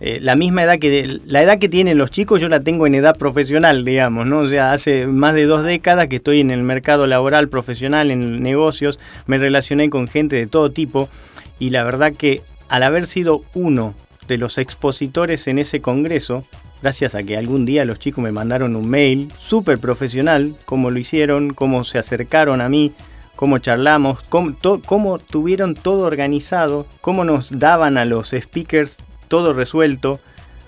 eh, 0.02 0.20
la 0.22 0.38
misma 0.38 0.64
edad 0.64 0.80
que 0.80 1.20
la 1.26 1.44
edad 1.44 1.60
que 1.60 1.68
tienen 1.68 1.98
los 1.98 2.10
chicos 2.10 2.40
yo 2.40 2.48
la 2.48 2.62
tengo 2.62 2.88
en 2.88 2.96
edad 2.96 3.18
profesional 3.18 3.84
digamos 3.84 4.26
no 4.26 4.40
o 4.40 4.48
sea 4.48 4.72
hace 4.72 5.08
más 5.08 5.34
de 5.34 5.44
dos 5.44 5.64
décadas 5.64 6.08
que 6.08 6.18
estoy 6.18 6.40
en 6.40 6.52
el 6.52 6.64
mercado 6.64 7.06
laboral 7.06 7.50
profesional 7.50 8.10
en 8.10 8.42
negocios 8.42 8.98
me 9.28 9.38
relacioné 9.38 9.90
con 9.90 10.08
gente 10.08 10.38
de 10.38 10.48
todo 10.48 10.72
tipo 10.72 11.10
y 11.60 11.72
la 11.72 11.84
verdad 11.84 12.14
que 12.18 12.44
al 12.70 12.84
haber 12.84 13.08
sido 13.08 13.44
uno 13.54 13.94
de 14.30 14.38
los 14.38 14.58
expositores 14.58 15.48
en 15.48 15.60
ese 15.60 15.82
congreso 15.82 16.46
gracias 16.82 17.16
a 17.16 17.24
que 17.24 17.36
algún 17.36 17.66
día 17.66 17.84
los 17.84 18.00
chicos 18.00 18.24
me 18.24 18.32
mandaron 18.32 18.78
un 18.78 18.90
mail 18.90 19.30
súper 19.38 19.80
profesional 19.80 20.56
cómo 20.64 20.90
lo 20.90 21.00
hicieron 21.00 21.54
cómo 21.54 21.84
se 21.84 21.98
acercaron 21.98 22.62
a 22.62 22.70
mí 22.70 22.94
cómo 23.40 23.60
charlamos, 23.60 24.22
cómo, 24.28 25.18
tuvieron 25.18 25.74
todo 25.74 26.02
organizado, 26.02 26.86
cómo 27.00 27.24
nos 27.24 27.58
daban 27.58 27.98
a 27.98 28.04
los 28.04 28.32
speakers 28.38 28.98
todo 29.30 29.54
resuelto. 29.54 30.20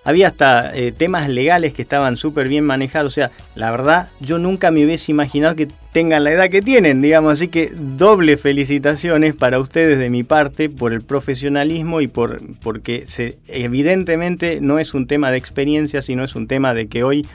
Había 0.03 0.27
hasta 0.27 0.75
eh, 0.75 0.91
temas 0.91 1.29
legales 1.29 1.73
que 1.73 1.83
estaban 1.83 2.17
súper 2.17 2.47
bien 2.47 2.63
manejados. 2.63 3.11
O 3.11 3.15
sea, 3.15 3.31
la 3.53 3.69
verdad, 3.69 4.09
yo 4.19 4.39
nunca 4.39 4.71
me 4.71 4.83
hubiese 4.83 5.11
imaginado 5.11 5.55
que 5.55 5.67
tengan 5.91 6.23
la 6.23 6.31
edad 6.31 6.49
que 6.49 6.61
tienen, 6.61 7.01
digamos. 7.01 7.33
Así 7.33 7.49
que 7.49 7.71
doble 7.75 8.37
felicitaciones 8.37 9.35
para 9.35 9.59
ustedes 9.59 9.99
de 9.99 10.09
mi 10.09 10.23
parte 10.23 10.69
por 10.69 10.93
el 10.93 11.01
profesionalismo 11.01 12.01
y 12.01 12.07
por 12.07 12.41
porque 12.63 13.03
se, 13.05 13.37
evidentemente 13.47 14.59
no 14.59 14.79
es 14.79 14.95
un 14.95 15.05
tema 15.05 15.29
de 15.29 15.37
experiencia, 15.37 16.01
sino 16.01 16.23
es 16.23 16.35
un 16.35 16.47
tema 16.47 16.73
de 16.73 16.87
que 16.87 17.03
hoy, 17.03 17.27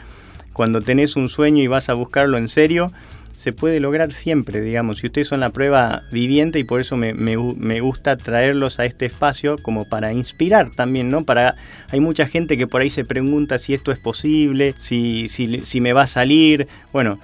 cuando 0.52 0.80
tenés 0.80 1.14
un 1.14 1.28
sueño 1.28 1.62
y 1.62 1.68
vas 1.68 1.88
a 1.88 1.94
buscarlo 1.94 2.36
en 2.36 2.48
serio, 2.48 2.90
se 3.36 3.52
puede 3.52 3.80
lograr 3.80 4.12
siempre, 4.12 4.60
digamos. 4.60 5.02
Y 5.02 5.06
ustedes 5.06 5.28
son 5.28 5.40
la 5.40 5.50
prueba 5.50 6.02
viviente 6.10 6.58
y 6.58 6.64
por 6.64 6.80
eso 6.80 6.96
me, 6.96 7.36
gusta 7.80 8.16
traerlos 8.16 8.80
a 8.80 8.86
este 8.86 9.06
espacio 9.06 9.58
como 9.58 9.84
para 9.84 10.12
inspirar 10.12 10.70
también, 10.70 11.10
¿no? 11.10 11.24
Para, 11.24 11.54
hay 11.90 12.00
mucha 12.00 12.26
gente 12.26 12.56
que 12.56 12.66
por 12.66 12.80
ahí 12.80 12.90
se 12.90 13.04
pregunta 13.04 13.58
si 13.58 13.74
esto 13.74 13.92
es 13.92 13.98
posible, 13.98 14.74
si, 14.78 15.28
si, 15.28 15.58
si 15.58 15.80
me 15.82 15.92
va 15.92 16.02
a 16.02 16.06
salir. 16.06 16.66
Bueno, 16.92 17.18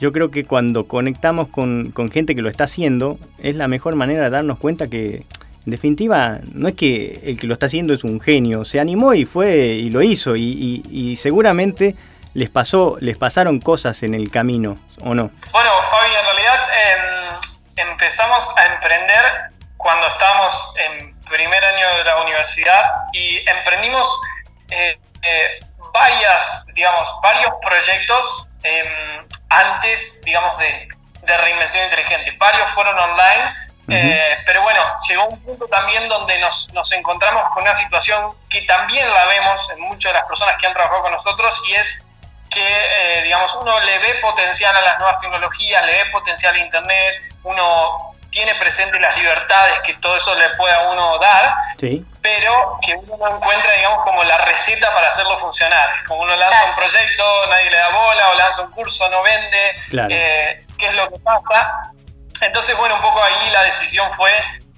yo 0.00 0.10
creo 0.10 0.30
que 0.30 0.44
cuando 0.44 0.86
conectamos 0.86 1.48
con, 1.48 1.92
gente 2.10 2.34
que 2.34 2.42
lo 2.42 2.48
está 2.48 2.64
haciendo, 2.64 3.18
es 3.38 3.54
la 3.54 3.68
mejor 3.68 3.94
manera 3.94 4.24
de 4.24 4.30
darnos 4.30 4.58
cuenta 4.58 4.88
que, 4.88 5.26
en 5.66 5.70
definitiva, 5.70 6.40
no 6.54 6.68
es 6.68 6.76
que 6.76 7.20
el 7.24 7.38
que 7.38 7.46
lo 7.46 7.52
está 7.52 7.66
haciendo 7.66 7.92
es 7.92 8.04
un 8.04 8.20
genio, 8.20 8.64
se 8.64 8.80
animó 8.80 9.12
y 9.12 9.26
fue 9.26 9.74
y 9.74 9.90
lo 9.90 10.02
hizo 10.02 10.34
y, 10.34 10.82
y 10.90 11.16
seguramente 11.16 11.94
les 12.34 12.50
pasó, 12.50 12.96
les 13.00 13.16
pasaron 13.16 13.60
cosas 13.60 14.02
en 14.02 14.14
el 14.14 14.30
camino, 14.30 14.76
¿o 15.02 15.14
no? 15.14 15.30
Bueno, 15.52 15.70
Fabi, 15.90 16.14
en 16.14 16.24
realidad 16.24 16.60
em, 16.84 17.40
empezamos 17.76 18.50
a 18.56 18.66
emprender 18.66 19.50
cuando 19.76 20.06
estábamos 20.08 20.74
en 20.76 21.18
primer 21.22 21.64
año 21.64 21.96
de 21.98 22.04
la 22.04 22.16
universidad 22.22 22.82
y 23.12 23.38
emprendimos 23.48 24.06
eh, 24.70 24.98
eh, 25.22 25.60
varias, 25.92 26.64
digamos, 26.74 27.08
varios 27.22 27.52
proyectos 27.62 28.48
em, 28.62 29.26
antes, 29.48 30.20
digamos, 30.22 30.58
de, 30.58 30.88
de, 31.22 31.36
reinvención 31.38 31.84
inteligente. 31.84 32.32
Varios 32.38 32.70
fueron 32.72 32.98
online, 32.98 33.54
eh, 33.88 34.36
pero 34.44 34.62
bueno, 34.62 34.82
llegó 35.08 35.26
un 35.26 35.42
punto 35.42 35.66
también 35.68 36.08
donde 36.08 36.38
nos, 36.38 36.70
nos 36.74 36.92
encontramos 36.92 37.42
con 37.54 37.62
una 37.62 37.74
situación 37.74 38.34
que 38.50 38.62
también 38.62 39.08
la 39.08 39.24
vemos 39.26 39.70
en 39.70 39.80
muchas 39.80 40.12
de 40.12 40.18
las 40.18 40.28
personas 40.28 40.56
que 40.60 40.66
han 40.66 40.74
trabajado 40.74 41.02
con 41.02 41.12
nosotros 41.12 41.62
y 41.68 41.74
es 41.74 42.04
que, 42.50 42.60
eh, 42.66 43.22
digamos, 43.22 43.54
uno 43.54 43.78
le 43.80 43.98
ve 43.98 44.14
potencial 44.16 44.74
a 44.76 44.80
las 44.80 44.98
nuevas 44.98 45.18
tecnologías, 45.18 45.84
le 45.84 45.92
ve 45.92 46.10
potencial 46.10 46.54
a 46.54 46.58
Internet, 46.58 47.14
uno 47.44 48.14
tiene 48.30 48.54
presente 48.56 49.00
las 49.00 49.16
libertades 49.16 49.80
que 49.80 49.94
todo 49.94 50.16
eso 50.16 50.34
le 50.34 50.50
pueda 50.50 50.76
a 50.76 50.90
uno 50.90 51.18
dar, 51.18 51.54
pero 52.20 52.78
que 52.84 52.94
uno 52.94 53.16
no 53.16 53.36
encuentra, 53.36 53.72
digamos, 53.72 54.04
como 54.04 54.22
la 54.24 54.38
receta 54.38 54.92
para 54.92 55.08
hacerlo 55.08 55.38
funcionar. 55.38 56.04
Como 56.06 56.22
uno 56.22 56.36
lanza 56.36 56.64
un 56.66 56.74
proyecto, 56.74 57.46
nadie 57.48 57.70
le 57.70 57.76
da 57.76 57.88
bola, 57.88 58.30
o 58.30 58.34
lanza 58.34 58.62
un 58.62 58.70
curso, 58.72 59.08
no 59.08 59.22
vende, 59.22 59.74
eh, 60.10 60.66
¿qué 60.78 60.86
es 60.86 60.94
lo 60.94 61.08
que 61.08 61.18
pasa? 61.20 61.92
Entonces, 62.40 62.76
bueno, 62.76 62.96
un 62.96 63.02
poco 63.02 63.22
ahí 63.22 63.50
la 63.50 63.62
decisión 63.64 64.14
fue, 64.14 64.32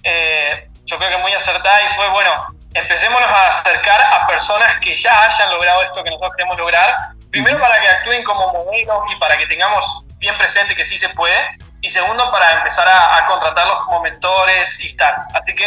eh, 0.05 0.69
yo 0.85 0.97
creo 0.97 1.11
que 1.11 1.19
muy 1.19 1.33
acertada 1.33 1.83
y 1.83 1.95
fue, 1.97 2.09
bueno, 2.09 2.33
empecémonos 2.73 3.29
a 3.29 3.49
acercar 3.49 4.01
a 4.01 4.27
personas 4.27 4.79
que 4.81 4.95
ya 4.95 5.25
hayan 5.25 5.51
logrado 5.51 5.83
esto 5.83 6.05
que 6.05 6.11
nosotros 6.11 6.35
queremos 6.37 6.57
lograr 6.57 6.95
Primero 7.31 7.61
para 7.61 7.81
que 7.81 7.89
actúen 7.89 8.25
como 8.25 8.53
modelos 8.53 8.99
y 9.11 9.17
para 9.17 9.37
que 9.39 9.47
tengamos 9.47 10.05
bien 10.19 10.37
presente 10.39 10.75
que 10.75 10.85
sí 10.85 10.99
se 10.99 11.09
puede. 11.11 11.37
Y 11.83 11.89
segundo 11.89 12.31
para 12.31 12.59
empezar 12.59 12.87
a, 12.89 13.25
contratarlos 13.27 13.85
como 13.85 14.03
mentores 14.03 14.79
y 14.81 14.95
tal. 14.97 15.15
Así 15.35 15.55
que 15.55 15.67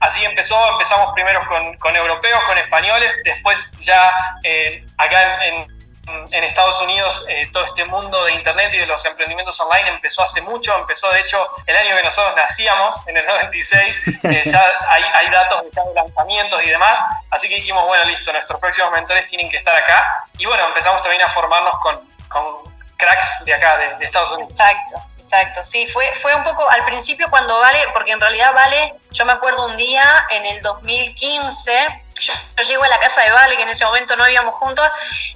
así 0.00 0.24
empezó, 0.24 0.56
empezamos 0.72 1.12
primero 1.14 1.40
con, 1.46 1.76
con 1.76 1.94
europeos, 1.94 2.42
con 2.44 2.58
españoles, 2.58 3.20
después 3.24 3.70
ya 3.80 4.12
eh, 4.42 4.84
acá 4.96 5.44
en 5.46 5.54
en 5.54 5.81
Estados 6.52 6.80
Unidos 6.82 7.24
eh, 7.28 7.48
todo 7.52 7.64
este 7.64 7.84
mundo 7.86 8.24
de 8.24 8.32
Internet 8.32 8.72
y 8.74 8.78
de 8.78 8.86
los 8.86 9.04
emprendimientos 9.04 9.58
online 9.60 9.88
empezó 9.88 10.22
hace 10.22 10.42
mucho, 10.42 10.76
empezó 10.76 11.10
de 11.10 11.20
hecho 11.20 11.48
el 11.66 11.76
año 11.76 11.96
que 11.96 12.02
nosotros 12.02 12.36
nacíamos, 12.36 13.06
en 13.08 13.16
el 13.16 13.26
96, 13.26 14.02
eh, 14.24 14.42
ya 14.44 14.62
hay, 14.88 15.30
datos 15.30 15.62
de 15.62 15.94
lanzamientos 15.94 16.62
y 16.62 16.68
demás, 16.68 16.98
así 17.30 17.48
que 17.48 17.56
dijimos, 17.56 17.86
bueno, 17.86 18.04
listo, 18.04 18.32
nuestros 18.32 18.60
próximos 18.60 18.92
mentores 18.92 19.26
tienen 19.26 19.48
que 19.48 19.56
estar 19.56 19.74
acá 19.74 20.26
y 20.38 20.46
bueno, 20.46 20.66
empezamos 20.66 21.00
también 21.02 21.22
a 21.22 21.28
formarnos 21.28 21.74
con, 21.80 22.00
con 22.28 22.44
cracks 22.96 23.44
de 23.44 23.54
acá, 23.54 23.78
de, 23.78 23.96
de 23.96 24.04
Estados 24.04 24.30
Unidos. 24.32 24.52
Exacto. 24.52 25.08
Exacto, 25.18 25.64
sí, 25.64 25.86
fue, 25.86 26.04
fue 26.16 26.34
un 26.34 26.44
poco 26.44 26.68
al 26.68 26.84
principio 26.84 27.30
cuando 27.30 27.58
Vale, 27.58 27.78
porque 27.94 28.12
en 28.12 28.20
realidad 28.20 28.52
Vale, 28.52 28.92
yo 29.12 29.24
me 29.24 29.32
acuerdo 29.32 29.64
un 29.64 29.78
día 29.78 30.04
en 30.28 30.44
el 30.44 30.60
2015, 30.60 32.01
yo, 32.22 32.32
llego 32.68 32.84
a 32.84 32.88
la 32.88 32.98
casa 33.00 33.22
de 33.22 33.30
Vale, 33.30 33.56
que 33.56 33.62
en 33.62 33.68
ese 33.68 33.84
momento 33.84 34.16
no 34.16 34.28
íbamos 34.28 34.54
juntos, 34.54 34.86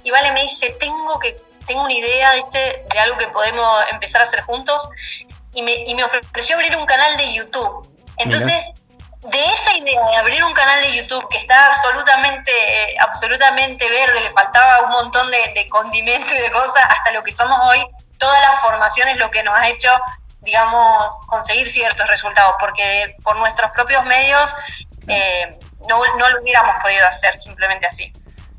y 0.03 0.11
Vale 0.11 0.31
me 0.31 0.43
dice, 0.43 0.75
tengo 0.79 1.19
que 1.19 1.37
tengo 1.65 1.83
una 1.83 1.93
idea 1.93 2.31
dice, 2.31 2.85
de 2.89 2.99
algo 2.99 3.17
que 3.17 3.27
podemos 3.27 3.83
empezar 3.91 4.21
a 4.21 4.23
hacer 4.23 4.41
juntos, 4.41 4.87
y 5.53 5.61
me, 5.61 5.73
y 5.73 5.93
me 5.95 6.03
ofreció 6.03 6.55
abrir 6.55 6.75
un 6.77 6.85
canal 6.85 7.17
de 7.17 7.33
YouTube. 7.33 7.93
Entonces, 8.17 8.69
de 9.21 9.45
esa 9.45 9.73
idea 9.73 10.01
de 10.07 10.15
abrir 10.15 10.43
un 10.43 10.53
canal 10.53 10.81
de 10.81 10.95
YouTube 10.95 11.27
que 11.29 11.37
estaba 11.37 11.65
absolutamente, 11.67 12.51
eh, 12.51 12.95
absolutamente 12.99 13.89
verde, 13.89 14.21
le 14.21 14.31
faltaba 14.31 14.85
un 14.85 14.91
montón 14.91 15.29
de, 15.29 15.51
de 15.53 15.67
condimento 15.67 16.33
y 16.33 16.39
de 16.39 16.51
cosas, 16.51 16.83
hasta 16.89 17.11
lo 17.11 17.23
que 17.23 17.31
somos 17.31 17.59
hoy, 17.65 17.85
toda 18.17 18.39
la 18.39 18.57
formación 18.59 19.09
es 19.09 19.17
lo 19.17 19.29
que 19.29 19.43
nos 19.43 19.55
ha 19.57 19.67
hecho 19.67 19.89
digamos, 20.47 21.23
conseguir 21.27 21.69
ciertos 21.69 22.07
resultados, 22.07 22.55
porque 22.59 23.15
por 23.21 23.35
nuestros 23.35 23.69
propios 23.71 24.05
medios 24.05 24.55
eh, 25.07 25.59
no, 25.87 25.99
no 26.17 26.29
lo 26.29 26.41
hubiéramos 26.41 26.75
podido 26.81 27.05
hacer 27.07 27.39
simplemente 27.39 27.85
así. 27.85 28.11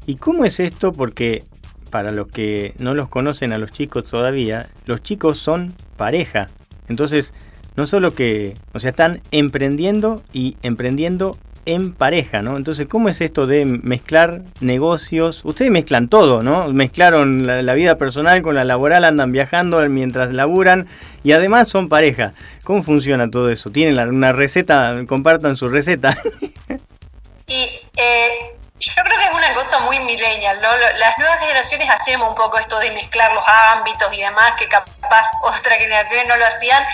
¿Y 0.07 0.17
cómo 0.17 0.45
es 0.45 0.61
esto? 0.61 0.93
Porque 0.93 1.45
para 1.91 2.13
los 2.13 2.29
que 2.29 2.75
no 2.79 2.95
los 2.95 3.09
conocen 3.09 3.53
a 3.53 3.59
los 3.59 3.73
chicos 3.73 4.05
todavía, 4.05 4.69
los 4.87 5.03
chicos 5.03 5.39
son 5.39 5.75
pareja. 5.97 6.47
Entonces, 6.89 7.35
no 7.77 7.87
solo 7.87 8.13
que, 8.15 8.57
o 8.73 8.81
sea, 8.81 8.91
están 8.91 9.23
emprendiendo 9.31 10.23
y 10.33 10.57
emprendiendo 10.63 11.39
en 11.69 11.93
pareja, 11.93 12.41
¿no? 12.41 12.57
Entonces, 12.57 12.89
¿cómo 12.89 13.11
es 13.11 13.21
esto 13.21 13.47
de 13.47 13.67
mezclar 13.67 14.43
negocios? 14.61 15.43
Ustedes 15.45 15.71
mezclan 15.71 16.09
todo, 16.09 16.43
¿no? 16.43 16.73
Mezclaron 16.73 17.47
la, 17.47 17.75
vida 17.75 17.97
personal 17.97 18.41
con 18.41 18.55
la 18.55 18.65
laboral, 18.65 19.05
andan 19.05 19.33
viajando 19.33 19.87
mientras 19.91 20.33
laburan 20.33 20.87
y 21.23 21.33
además 21.33 21.69
son 21.69 21.91
pareja. 21.91 22.33
¿Cómo 22.65 22.83
funciona 22.83 23.31
todo 23.31 23.51
eso? 23.51 23.71
¿Tienen 23.71 24.09
una 24.09 24.33
receta? 24.33 24.97
Compartan 25.07 25.57
su 25.57 25.69
receta. 25.69 26.17
y 27.49 27.81
eh, 27.97 28.55
Yo 28.79 29.03
creo 29.03 29.19
que 29.19 29.25
es 29.25 29.33
una 29.33 29.55
cosa 29.55 29.81
muy 29.81 29.99
millennial, 29.99 30.61
¿no? 30.61 30.77
Las 30.77 31.19
nuevas 31.19 31.41
generaciones 31.41 31.91
hacemos 31.91 32.29
un 32.29 32.35
poco 32.37 32.59
esto 32.59 32.79
de 32.79 32.93
mezclar 32.93 33.33
los 33.33 33.43
ámbitos 33.47 34.13
y 34.13 34.19
demás, 34.19 34.53
que 34.57 34.69
capaz 34.69 35.27
otras 35.43 35.79
generaciones 35.79 36.29
no 36.29 36.37
lo 36.37 36.47
hacían, 36.47 36.85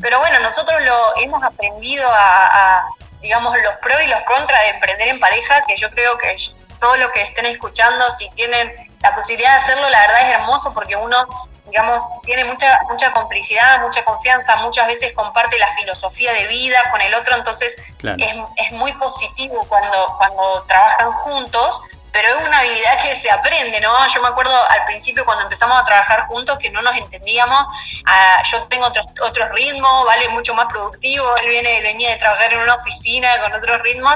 pero 0.00 0.18
bueno, 0.18 0.40
nosotros 0.40 0.80
lo 0.82 1.16
hemos 1.16 1.42
aprendido 1.42 2.08
a, 2.10 2.84
digamos, 3.20 3.54
los 3.62 3.74
pros 3.76 4.02
y 4.02 4.06
los 4.08 4.20
contras 4.22 4.62
de 4.62 4.68
emprender 4.70 5.08
en 5.08 5.20
pareja, 5.20 5.62
que 5.68 5.76
yo 5.76 5.90
creo 5.90 6.18
que 6.18 6.36
todo 6.80 6.96
lo 6.96 7.12
que 7.12 7.22
estén 7.22 7.46
escuchando, 7.46 8.10
si 8.10 8.28
tienen 8.30 8.72
la 9.00 9.14
posibilidad 9.14 9.52
de 9.52 9.62
hacerlo, 9.62 9.88
la 9.90 10.00
verdad 10.06 10.28
es 10.28 10.34
hermoso 10.34 10.72
porque 10.72 10.96
uno 10.96 11.26
digamos, 11.68 12.02
tiene 12.22 12.44
mucha, 12.44 12.80
mucha 12.88 13.12
complicidad, 13.12 13.80
mucha 13.80 14.04
confianza, 14.04 14.56
muchas 14.56 14.86
veces 14.86 15.12
comparte 15.14 15.58
la 15.58 15.68
filosofía 15.74 16.32
de 16.32 16.46
vida 16.48 16.78
con 16.90 17.00
el 17.00 17.14
otro, 17.14 17.34
entonces 17.34 17.76
es, 18.02 18.36
es, 18.56 18.72
muy 18.72 18.92
positivo 18.94 19.64
cuando, 19.68 20.14
cuando 20.16 20.64
trabajan 20.66 21.12
juntos, 21.12 21.80
pero 22.10 22.36
es 22.36 22.46
una 22.46 22.60
habilidad 22.60 23.02
que 23.02 23.14
se 23.14 23.30
aprende, 23.30 23.80
¿no? 23.80 23.92
Yo 24.08 24.22
me 24.22 24.28
acuerdo 24.28 24.54
al 24.70 24.86
principio 24.86 25.24
cuando 25.24 25.44
empezamos 25.44 25.78
a 25.78 25.84
trabajar 25.84 26.26
juntos 26.26 26.58
que 26.58 26.70
no 26.70 26.80
nos 26.80 26.96
entendíamos, 26.96 27.66
ah, 28.06 28.42
yo 28.44 28.62
tengo 28.64 28.86
otro, 28.86 29.02
otro 29.22 29.48
ritmo, 29.50 30.04
¿vale? 30.04 30.28
Mucho 30.30 30.54
más 30.54 30.66
productivo, 30.66 31.36
él 31.36 31.48
viene, 31.48 31.82
venía 31.82 32.10
de 32.10 32.16
trabajar 32.16 32.52
en 32.52 32.60
una 32.60 32.76
oficina 32.76 33.40
con 33.42 33.52
otros 33.54 33.82
ritmos 33.82 34.14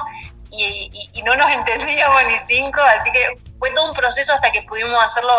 y, 0.50 1.10
y 1.12 1.22
no 1.22 1.36
nos 1.36 1.50
entendíamos 1.52 2.24
ni 2.24 2.38
cinco, 2.40 2.80
así 2.80 3.12
que 3.12 3.38
fue 3.58 3.70
todo 3.72 3.90
un 3.90 3.94
proceso 3.94 4.32
hasta 4.32 4.50
que 4.50 4.62
pudimos 4.62 5.00
hacerlo 5.04 5.34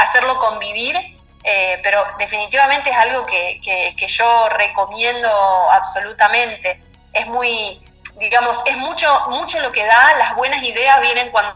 hacerlo 0.00 0.38
convivir 0.38 0.96
eh, 1.42 1.80
pero 1.82 2.04
definitivamente 2.18 2.90
es 2.90 2.96
algo 2.96 3.24
que, 3.24 3.60
que, 3.62 4.06
yo 4.06 4.48
recomiendo 4.50 5.28
absolutamente. 5.70 6.82
Es 7.12 7.26
muy, 7.26 7.80
digamos, 8.18 8.62
es 8.66 8.76
mucho, 8.76 9.08
mucho 9.28 9.58
lo 9.60 9.72
que 9.72 9.84
da, 9.84 10.16
las 10.18 10.34
buenas 10.36 10.62
ideas 10.62 11.00
vienen 11.00 11.30
cuando 11.30 11.54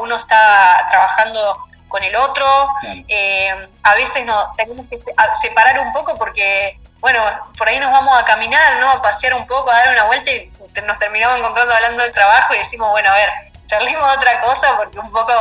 uno 0.00 0.16
está 0.16 0.86
trabajando 0.90 1.56
con 1.88 2.02
el 2.02 2.14
otro. 2.16 2.68
Eh, 3.08 3.68
a 3.82 3.94
veces 3.94 4.26
nos 4.26 4.54
tenemos 4.56 4.86
que 4.88 4.98
separar 5.40 5.80
un 5.80 5.92
poco 5.92 6.14
porque, 6.16 6.78
bueno, 7.00 7.20
por 7.56 7.68
ahí 7.68 7.78
nos 7.78 7.90
vamos 7.90 8.20
a 8.20 8.24
caminar, 8.24 8.78
¿no? 8.78 8.90
A 8.90 9.02
pasear 9.02 9.34
un 9.34 9.46
poco, 9.46 9.70
a 9.70 9.78
dar 9.78 9.92
una 9.92 10.04
vuelta 10.04 10.30
y 10.30 10.50
nos 10.86 10.98
terminamos 10.98 11.38
encontrando 11.38 11.74
hablando 11.74 12.02
del 12.02 12.12
trabajo 12.12 12.54
y 12.54 12.58
decimos, 12.58 12.90
bueno, 12.90 13.10
a 13.10 13.14
ver, 13.14 13.30
charlemos 13.66 14.16
otra 14.16 14.40
cosa 14.42 14.76
porque 14.76 14.98
un 14.98 15.10
poco 15.10 15.32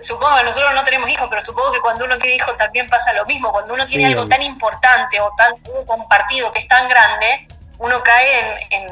supongo 0.00 0.36
que 0.36 0.44
nosotros 0.44 0.74
no 0.74 0.84
tenemos 0.84 1.08
hijos, 1.08 1.26
pero 1.28 1.40
supongo 1.40 1.72
que 1.72 1.80
cuando 1.80 2.04
uno 2.04 2.18
tiene 2.18 2.36
hijos 2.36 2.56
también 2.56 2.86
pasa 2.88 3.12
lo 3.12 3.26
mismo. 3.26 3.52
Cuando 3.52 3.74
uno 3.74 3.86
tiene 3.86 4.06
algo 4.06 4.26
tan 4.26 4.42
importante 4.42 5.20
o 5.20 5.30
tan 5.36 5.54
compartido 5.86 6.52
que 6.52 6.60
es 6.60 6.68
tan 6.68 6.88
grande, 6.88 7.46
uno 7.78 8.02
cae 8.02 8.66
en, 8.70 8.86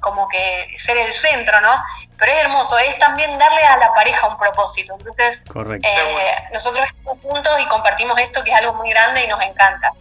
como 0.00 0.28
que 0.28 0.74
ser 0.78 0.98
el 0.98 1.12
centro, 1.12 1.60
¿no? 1.60 1.74
Pero 2.18 2.32
es 2.32 2.38
hermoso, 2.38 2.78
es 2.78 2.98
también 2.98 3.38
darle 3.38 3.62
a 3.62 3.76
la 3.78 3.94
pareja 3.94 4.28
un 4.28 4.38
propósito. 4.38 4.94
Entonces, 4.98 5.42
eh, 5.82 6.36
nosotros 6.52 6.86
estamos 6.86 7.22
juntos 7.22 7.52
y 7.60 7.66
compartimos 7.66 8.18
esto 8.18 8.44
que 8.44 8.50
es 8.50 8.56
algo 8.56 8.74
muy 8.74 8.90
grande 8.90 9.24
y 9.24 9.28
nos 9.28 9.40
encanta. 9.40 9.92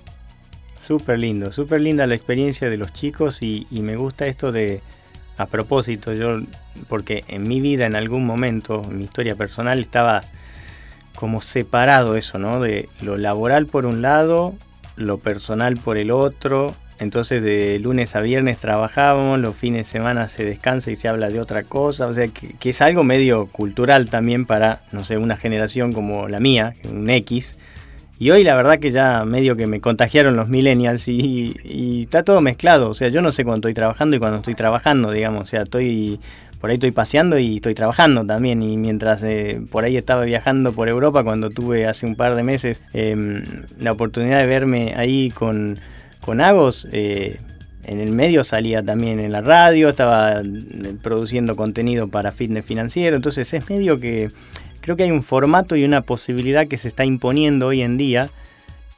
Súper 0.85 1.17
lindo, 1.17 1.51
súper 1.51 1.81
linda 1.81 2.05
la 2.05 2.15
experiencia 2.15 2.69
de 2.69 2.77
los 2.77 2.93
chicos 2.93 3.41
y, 3.41 3.67
y 3.71 3.79
me 3.79 3.95
gusta 3.95 4.27
esto 4.27 4.51
de, 4.51 4.81
a 5.37 5.45
propósito, 5.47 6.11
yo, 6.11 6.39
porque 6.87 7.23
en 7.27 7.47
mi 7.47 7.61
vida 7.61 7.85
en 7.85 7.95
algún 7.95 8.25
momento, 8.25 8.83
en 8.83 8.97
mi 8.97 9.03
historia 9.05 9.35
personal, 9.35 9.79
estaba 9.79 10.23
como 11.15 11.41
separado 11.41 12.15
eso, 12.15 12.37
¿no? 12.37 12.59
De 12.59 12.89
lo 13.01 13.17
laboral 13.17 13.65
por 13.65 13.85
un 13.85 14.01
lado, 14.01 14.53
lo 14.95 15.17
personal 15.17 15.77
por 15.77 15.97
el 15.97 16.11
otro. 16.11 16.75
Entonces 16.97 17.41
de 17.41 17.77
lunes 17.79 18.15
a 18.15 18.21
viernes 18.21 18.59
trabajábamos, 18.59 19.39
los 19.39 19.55
fines 19.55 19.87
de 19.87 19.91
semana 19.91 20.29
se 20.29 20.45
descansa 20.45 20.91
y 20.91 20.95
se 20.95 21.07
habla 21.07 21.29
de 21.29 21.41
otra 21.41 21.63
cosa. 21.63 22.07
O 22.07 22.13
sea, 22.13 22.27
que, 22.27 22.69
es 22.69 22.81
algo 22.81 23.03
medio 23.03 23.47
cultural 23.47 24.09
también 24.09 24.45
para, 24.45 24.81
no 24.91 25.03
sé, 25.03 25.17
una 25.17 25.35
generación 25.35 25.91
como 25.91 26.27
la 26.29 26.39
mía, 26.39 26.75
un 26.89 27.09
X. 27.09 27.57
Y 28.17 28.31
hoy 28.31 28.45
la 28.45 28.55
verdad 28.55 28.79
que 28.79 28.91
ya 28.91 29.25
medio 29.25 29.57
que 29.57 29.67
me 29.67 29.81
contagiaron 29.81 30.37
los 30.37 30.47
millennials 30.47 31.09
y, 31.09 31.53
y 31.65 32.03
está 32.03 32.23
todo 32.23 32.39
mezclado. 32.39 32.89
O 32.89 32.93
sea, 32.93 33.09
yo 33.09 33.21
no 33.21 33.33
sé 33.33 33.43
cuándo 33.43 33.67
estoy 33.67 33.73
trabajando 33.73 34.15
y 34.15 34.19
cuando 34.19 34.37
estoy 34.37 34.53
trabajando, 34.53 35.11
digamos. 35.11 35.41
O 35.41 35.45
sea, 35.47 35.63
estoy 35.63 36.21
por 36.59 36.69
ahí 36.69 36.75
estoy 36.75 36.91
paseando 36.91 37.37
y 37.37 37.57
estoy 37.57 37.75
trabajando 37.75 38.25
también. 38.25 38.61
Y 38.61 38.77
mientras 38.77 39.23
eh, 39.23 39.61
por 39.69 39.83
ahí 39.83 39.97
estaba 39.97 40.23
viajando 40.23 40.71
por 40.73 40.89
Europa, 40.89 41.23
cuando 41.23 41.49
tuve 41.49 41.87
hace 41.87 42.05
un 42.05 42.15
par 42.15 42.35
de 42.35 42.43
meses 42.43 42.81
em, 42.93 43.43
la 43.79 43.91
oportunidad 43.91 44.39
de 44.39 44.45
verme 44.45 44.93
ahí 44.95 45.31
con, 45.31 45.79
con 46.21 46.41
Agos, 46.41 46.87
eh, 46.91 47.39
en 47.83 47.99
el 47.99 48.11
medio 48.11 48.43
salía 48.43 48.83
también 48.83 49.19
en 49.19 49.31
la 49.31 49.41
radio, 49.41 49.89
estaba 49.89 50.41
eh, 50.41 50.43
produciendo 51.01 51.55
contenido 51.55 52.07
para 52.07 52.31
fitness 52.31 52.65
financiero. 52.65 53.15
Entonces 53.15 53.53
es 53.53 53.69
medio 53.69 53.99
que 53.99 54.31
creo 54.81 54.95
que 54.95 55.03
hay 55.03 55.11
un 55.11 55.23
formato 55.23 55.75
y 55.75 55.83
una 55.83 56.01
posibilidad 56.01 56.67
que 56.67 56.77
se 56.77 56.87
está 56.87 57.05
imponiendo 57.05 57.67
hoy 57.67 57.81
en 57.81 57.97
día 57.97 58.29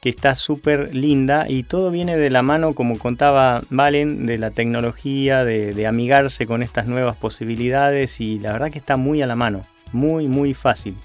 que 0.00 0.08
está 0.08 0.34
súper 0.34 0.94
linda 0.94 1.46
y 1.48 1.64
todo 1.64 1.90
viene 1.90 2.16
de 2.16 2.30
la 2.30 2.42
mano, 2.42 2.74
como 2.74 2.98
contaba 2.98 3.62
Valen, 3.68 4.26
de 4.26 4.38
la 4.38 4.50
tecnología, 4.50 5.44
de, 5.44 5.86
amigarse 5.86 6.46
con 6.46 6.62
estas 6.62 6.86
nuevas 6.86 7.16
posibilidades 7.16 8.20
y 8.20 8.38
la 8.38 8.52
verdad 8.52 8.70
que 8.70 8.78
está 8.78 8.96
muy 8.96 9.22
a 9.22 9.26
la 9.26 9.34
mano, 9.34 9.62
muy, 9.92 10.28
muy 10.28 10.54
fácil. 10.54 10.96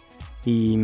Y, 0.46 0.78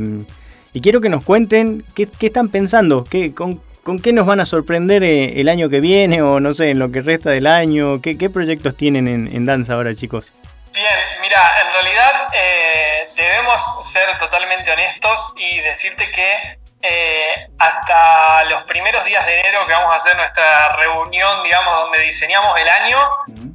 quiero 0.82 1.02
que 1.02 1.10
nos 1.10 1.24
cuenten 1.24 1.84
qué, 1.93 2.08
están 2.22 2.50
pensando, 2.50 3.04
qué, 3.04 3.34
con, 3.34 3.62
qué 4.02 4.13
nos 4.13 4.26
van 4.26 4.39
a 4.39 4.45
sorprender 4.45 5.04
eh, 5.04 5.39
el 5.41 5.50
año 5.50 5.69
que 5.69 5.82
viene 5.82 6.22
o 6.22 6.39
no 6.39 6.54
sé, 6.54 6.72
en 6.72 6.80
lo 6.80 6.91
que 6.91 7.02
resta 7.02 7.30
del 7.30 7.45
año, 7.45 8.02
qué, 8.02 8.30
proyectos 8.30 8.76
tienen 8.76 9.08
en, 9.08 9.45
danza 9.45 9.74
ahora 9.74 9.93
chicos. 9.93 10.34
Bien, 10.74 10.86
mira, 11.22 11.41
en 11.62 11.74
realidad 11.74 12.12
eh, 12.34 13.10
debemos 13.15 13.62
ser 13.91 14.08
totalmente 14.17 14.72
honestos 14.72 15.34
y 15.38 15.60
decirte 15.62 16.06
que 16.15 16.68
eh, 16.81 17.47
hasta 17.57 18.43
los 18.45 18.63
primeros 18.63 19.03
días 19.03 19.25
de 19.25 19.39
enero 19.39 19.65
que 19.65 19.73
vamos 19.73 19.91
a 19.91 19.95
hacer 19.97 20.15
nuestra 20.15 20.75
reunión, 20.77 21.43
digamos, 21.43 21.73
donde 21.73 21.99
diseñamos 21.99 22.57
el 22.57 22.69
año, 22.69 22.97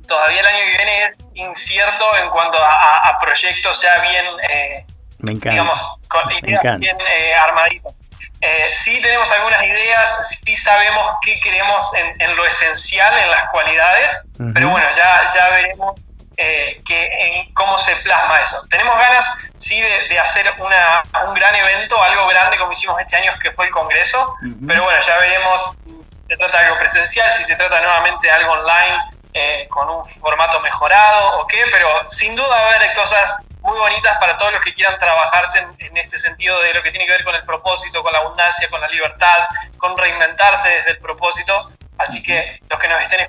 todavía 0.07 0.41
el 0.41 0.47
año 0.47 0.59
que 0.59 0.77
viene 0.77 1.05
es 1.05 1.19
incierto 1.35 2.17
en 2.17 2.29
cuanto 2.31 2.59
a, 2.63 3.19
proyectos 3.23 3.81
ya 3.81 3.99
bien, 4.01 4.27
eh, 4.51 4.87
digamos, 5.19 5.99
con 6.09 6.31
ideas 6.33 6.79
bien 6.79 6.97
eh, 7.01 7.35
armaditas. 7.35 7.95
Eh, 8.41 8.71
sí 8.75 9.01
tenemos 9.01 9.33
algunas 9.33 9.65
ideas, 9.65 10.39
sí 10.45 10.55
sabemos 10.55 11.17
qué 11.23 11.41
queremos 11.41 11.91
en, 12.19 12.37
lo 12.37 12.45
esencial, 12.45 13.17
en 13.19 13.31
las 13.31 13.49
cualidades, 13.49 14.19
pero 14.53 14.69
bueno, 14.69 14.87
ya, 14.95 15.27
ya 15.35 15.49
veremos 15.49 15.99
eh, 16.37 16.83
que, 16.85 17.07
en 17.07 17.55
cómo 17.55 17.79
se 17.79 17.95
plasma 17.97 18.41
eso. 18.41 18.65
Tenemos 18.69 18.97
ganas, 18.99 19.33
sí, 19.59 19.81
de, 19.81 20.19
hacer 20.19 20.53
una, 20.59 21.03
un 21.27 21.35
gran 21.35 21.55
evento, 21.55 22.03
algo 22.03 22.27
grande 22.27 22.59
como 22.59 22.73
hicimos 22.73 22.99
este 23.01 23.17
año, 23.17 23.33
que 23.43 23.53
fue 23.53 23.67
el 23.67 23.71
Congreso, 23.71 24.35
pero 24.67 24.85
bueno, 24.85 25.01
ya 25.01 25.19
veremos 25.19 25.73
si 25.87 26.05
se 26.29 26.37
trata 26.37 26.59
de 26.59 26.65
algo 26.67 26.79
presencial, 26.79 27.33
si 27.33 27.45
se 27.45 27.57
trata 27.57 27.81
nuevamente 27.81 28.27
de 28.27 28.33
algo 28.33 28.53
online, 28.53 28.99
eh, 29.37 29.67
con 29.69 29.89
un 29.91 30.05
formato 30.05 30.61
mejorado 30.61 31.41
o 31.41 31.47
qué, 31.47 31.65
pero 31.71 31.89
sin 32.09 32.37
duda 32.37 32.49
va 32.49 32.71
a 32.71 32.75
haber 32.77 32.95
cosas 32.95 33.35
muy 33.63 33.79
bonitas 33.79 34.17
para 34.21 34.37
todos 34.37 34.53
los 34.53 34.63
que 34.63 34.75
quieran 34.75 34.99
trabajarse 34.99 35.67
en, 35.79 35.97
este 35.97 36.19
sentido 36.19 36.61
de 36.63 36.75
lo 36.75 36.83
que 36.83 36.91
tiene 36.91 37.07
que 37.07 37.13
ver 37.13 37.25
con 37.25 37.35
el 37.35 37.43
propósito, 37.43 38.03
con 38.03 38.13
la 38.13 38.19
abundancia, 38.21 38.69
con 38.69 38.81
la 38.81 38.89
libertad, 38.89 39.49
con 39.79 39.97
reinventarse 39.97 40.69
desde 40.69 40.91
el 40.93 40.99
propósito. 40.99 41.71
Así 41.99 42.23
que 42.23 42.61
los 42.69 42.79
que 42.79 42.89
nos 42.89 43.01
estén 43.01 43.27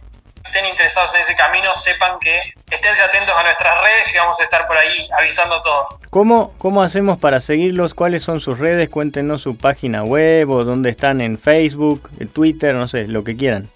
estén 0.56 0.72
interesados 0.72 1.14
en 1.16 1.22
ese 1.22 1.36
camino 1.36 1.76
sepan 1.76 2.18
que 2.20 2.40
esténse 2.72 3.04
atentos 3.04 3.36
a 3.36 3.44
nuestras 3.44 3.82
redes 3.82 4.14
que 4.14 4.20
vamos 4.20 4.40
a 4.40 4.44
estar 4.46 4.66
por 4.68 4.78
ahí 4.78 5.10
avisando 5.20 5.62
todo. 5.62 6.00
¿Cómo, 6.10 6.54
cómo 6.58 6.82
hacemos 6.82 7.18
para 7.18 7.42
seguirlos? 7.42 7.94
¿Cuáles 7.94 8.24
son 8.24 8.40
sus 8.40 8.58
redes? 8.58 8.88
Cuéntenos 8.88 9.42
su 9.42 9.58
página 9.58 10.04
web 10.04 10.50
o 10.50 10.64
dónde 10.64 10.90
están 10.92 11.20
en 11.20 11.38
Facebook, 11.38 12.10
en 12.22 12.30
Twitter, 12.30 12.74
no 12.74 12.88
sé, 12.88 13.10
lo 13.10 13.26
que 13.26 13.36
quieran. 13.36 13.70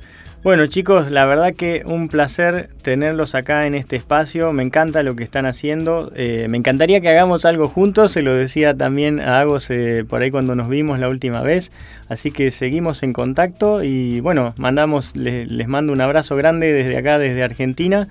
Bueno 0.46 0.68
chicos, 0.68 1.10
la 1.10 1.26
verdad 1.26 1.54
que 1.54 1.82
un 1.86 2.06
placer 2.08 2.70
tenerlos 2.82 3.34
acá 3.34 3.66
en 3.66 3.74
este 3.74 3.96
espacio, 3.96 4.52
me 4.52 4.62
encanta 4.62 5.02
lo 5.02 5.16
que 5.16 5.24
están 5.24 5.44
haciendo, 5.44 6.12
eh, 6.14 6.46
me 6.48 6.56
encantaría 6.56 7.00
que 7.00 7.08
hagamos 7.08 7.44
algo 7.44 7.66
juntos, 7.66 8.12
se 8.12 8.22
lo 8.22 8.32
decía 8.32 8.72
también 8.72 9.18
a 9.18 9.40
Agos 9.40 9.68
eh, 9.70 10.04
por 10.08 10.22
ahí 10.22 10.30
cuando 10.30 10.54
nos 10.54 10.68
vimos 10.68 11.00
la 11.00 11.08
última 11.08 11.42
vez, 11.42 11.72
así 12.08 12.30
que 12.30 12.52
seguimos 12.52 13.02
en 13.02 13.12
contacto 13.12 13.82
y 13.82 14.20
bueno, 14.20 14.54
mandamos, 14.56 15.16
les, 15.16 15.66
mando 15.66 15.92
un 15.92 16.00
abrazo 16.00 16.36
grande 16.36 16.72
desde 16.72 16.96
acá, 16.96 17.18
desde 17.18 17.42
Argentina. 17.42 18.06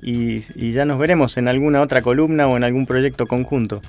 Y 0.00 0.70
ya 0.70 0.84
nos 0.84 0.96
veremos 0.96 1.38
en 1.38 1.48
alguna 1.48 1.80
otra 1.82 2.02
columna 2.02 2.46
o 2.46 2.56
en 2.56 2.62
algún 2.62 2.86
proyecto 2.86 3.26
conjunto. 3.26 3.82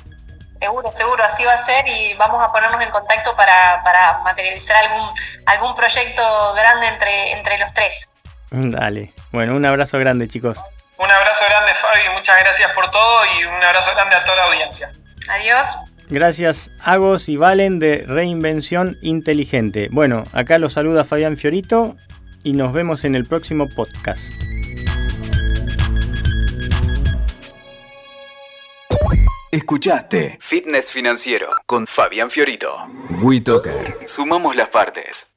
Seguro, 0.60 0.92
seguro, 0.92 1.24
así 1.24 1.46
va 1.46 1.54
a 1.54 1.64
ser 1.64 1.88
y 1.88 2.14
vamos 2.16 2.44
a 2.44 2.52
ponernos 2.52 2.82
en 2.82 2.90
contacto 2.90 3.36
para, 3.36 3.82
para 3.84 4.20
materializar 4.20 4.76
algún, 4.76 5.10
algún 5.46 5.76
proyecto 5.76 6.54
grande 6.54 6.88
entre, 6.88 7.32
entre 7.32 7.58
los 7.60 7.74
tres. 7.74 8.10
Dale. 8.52 9.14
Bueno, 9.32 9.56
un 9.56 9.66
abrazo 9.66 10.00
grande, 10.00 10.28
chicos. 10.28 10.62
Un 10.98 11.10
abrazo 11.10 11.46
grande, 11.50 11.74
Fabi, 11.76 12.10
muchas 12.14 12.40
gracias 12.40 12.72
por 12.74 12.92
todo 12.92 13.22
y 13.38 13.46
un 13.46 13.64
abrazo 13.64 13.92
grande 13.96 14.16
a 14.16 14.24
toda 14.26 14.36
la 14.36 14.44
audiencia. 14.46 14.92
Adiós. 15.30 15.66
Gracias, 16.10 16.72
Agos 16.84 17.30
y 17.30 17.38
Valen 17.38 17.80
de 17.80 18.04
Reinvención 18.06 18.98
Inteligente. 19.02 19.88
Bueno, 19.92 20.24
acá 20.34 20.58
los 20.58 20.74
saluda 20.74 21.06
Fabián 21.06 21.38
Fiorito 21.38 21.96
y 22.44 22.54
nos 22.54 22.74
vemos 22.74 23.06
en 23.06 23.16
el 23.16 23.26
próximo 23.26 23.70
podcast. 23.70 24.34
Escuchaste 29.52 30.38
Fitness 30.40 30.92
Financiero 30.92 31.50
con 31.66 31.88
Fabián 31.88 32.30
Fiorito. 32.30 32.88
WeToker. 33.20 33.98
Sumamos 34.06 34.56
las 34.56 34.70
partes. 34.70 35.29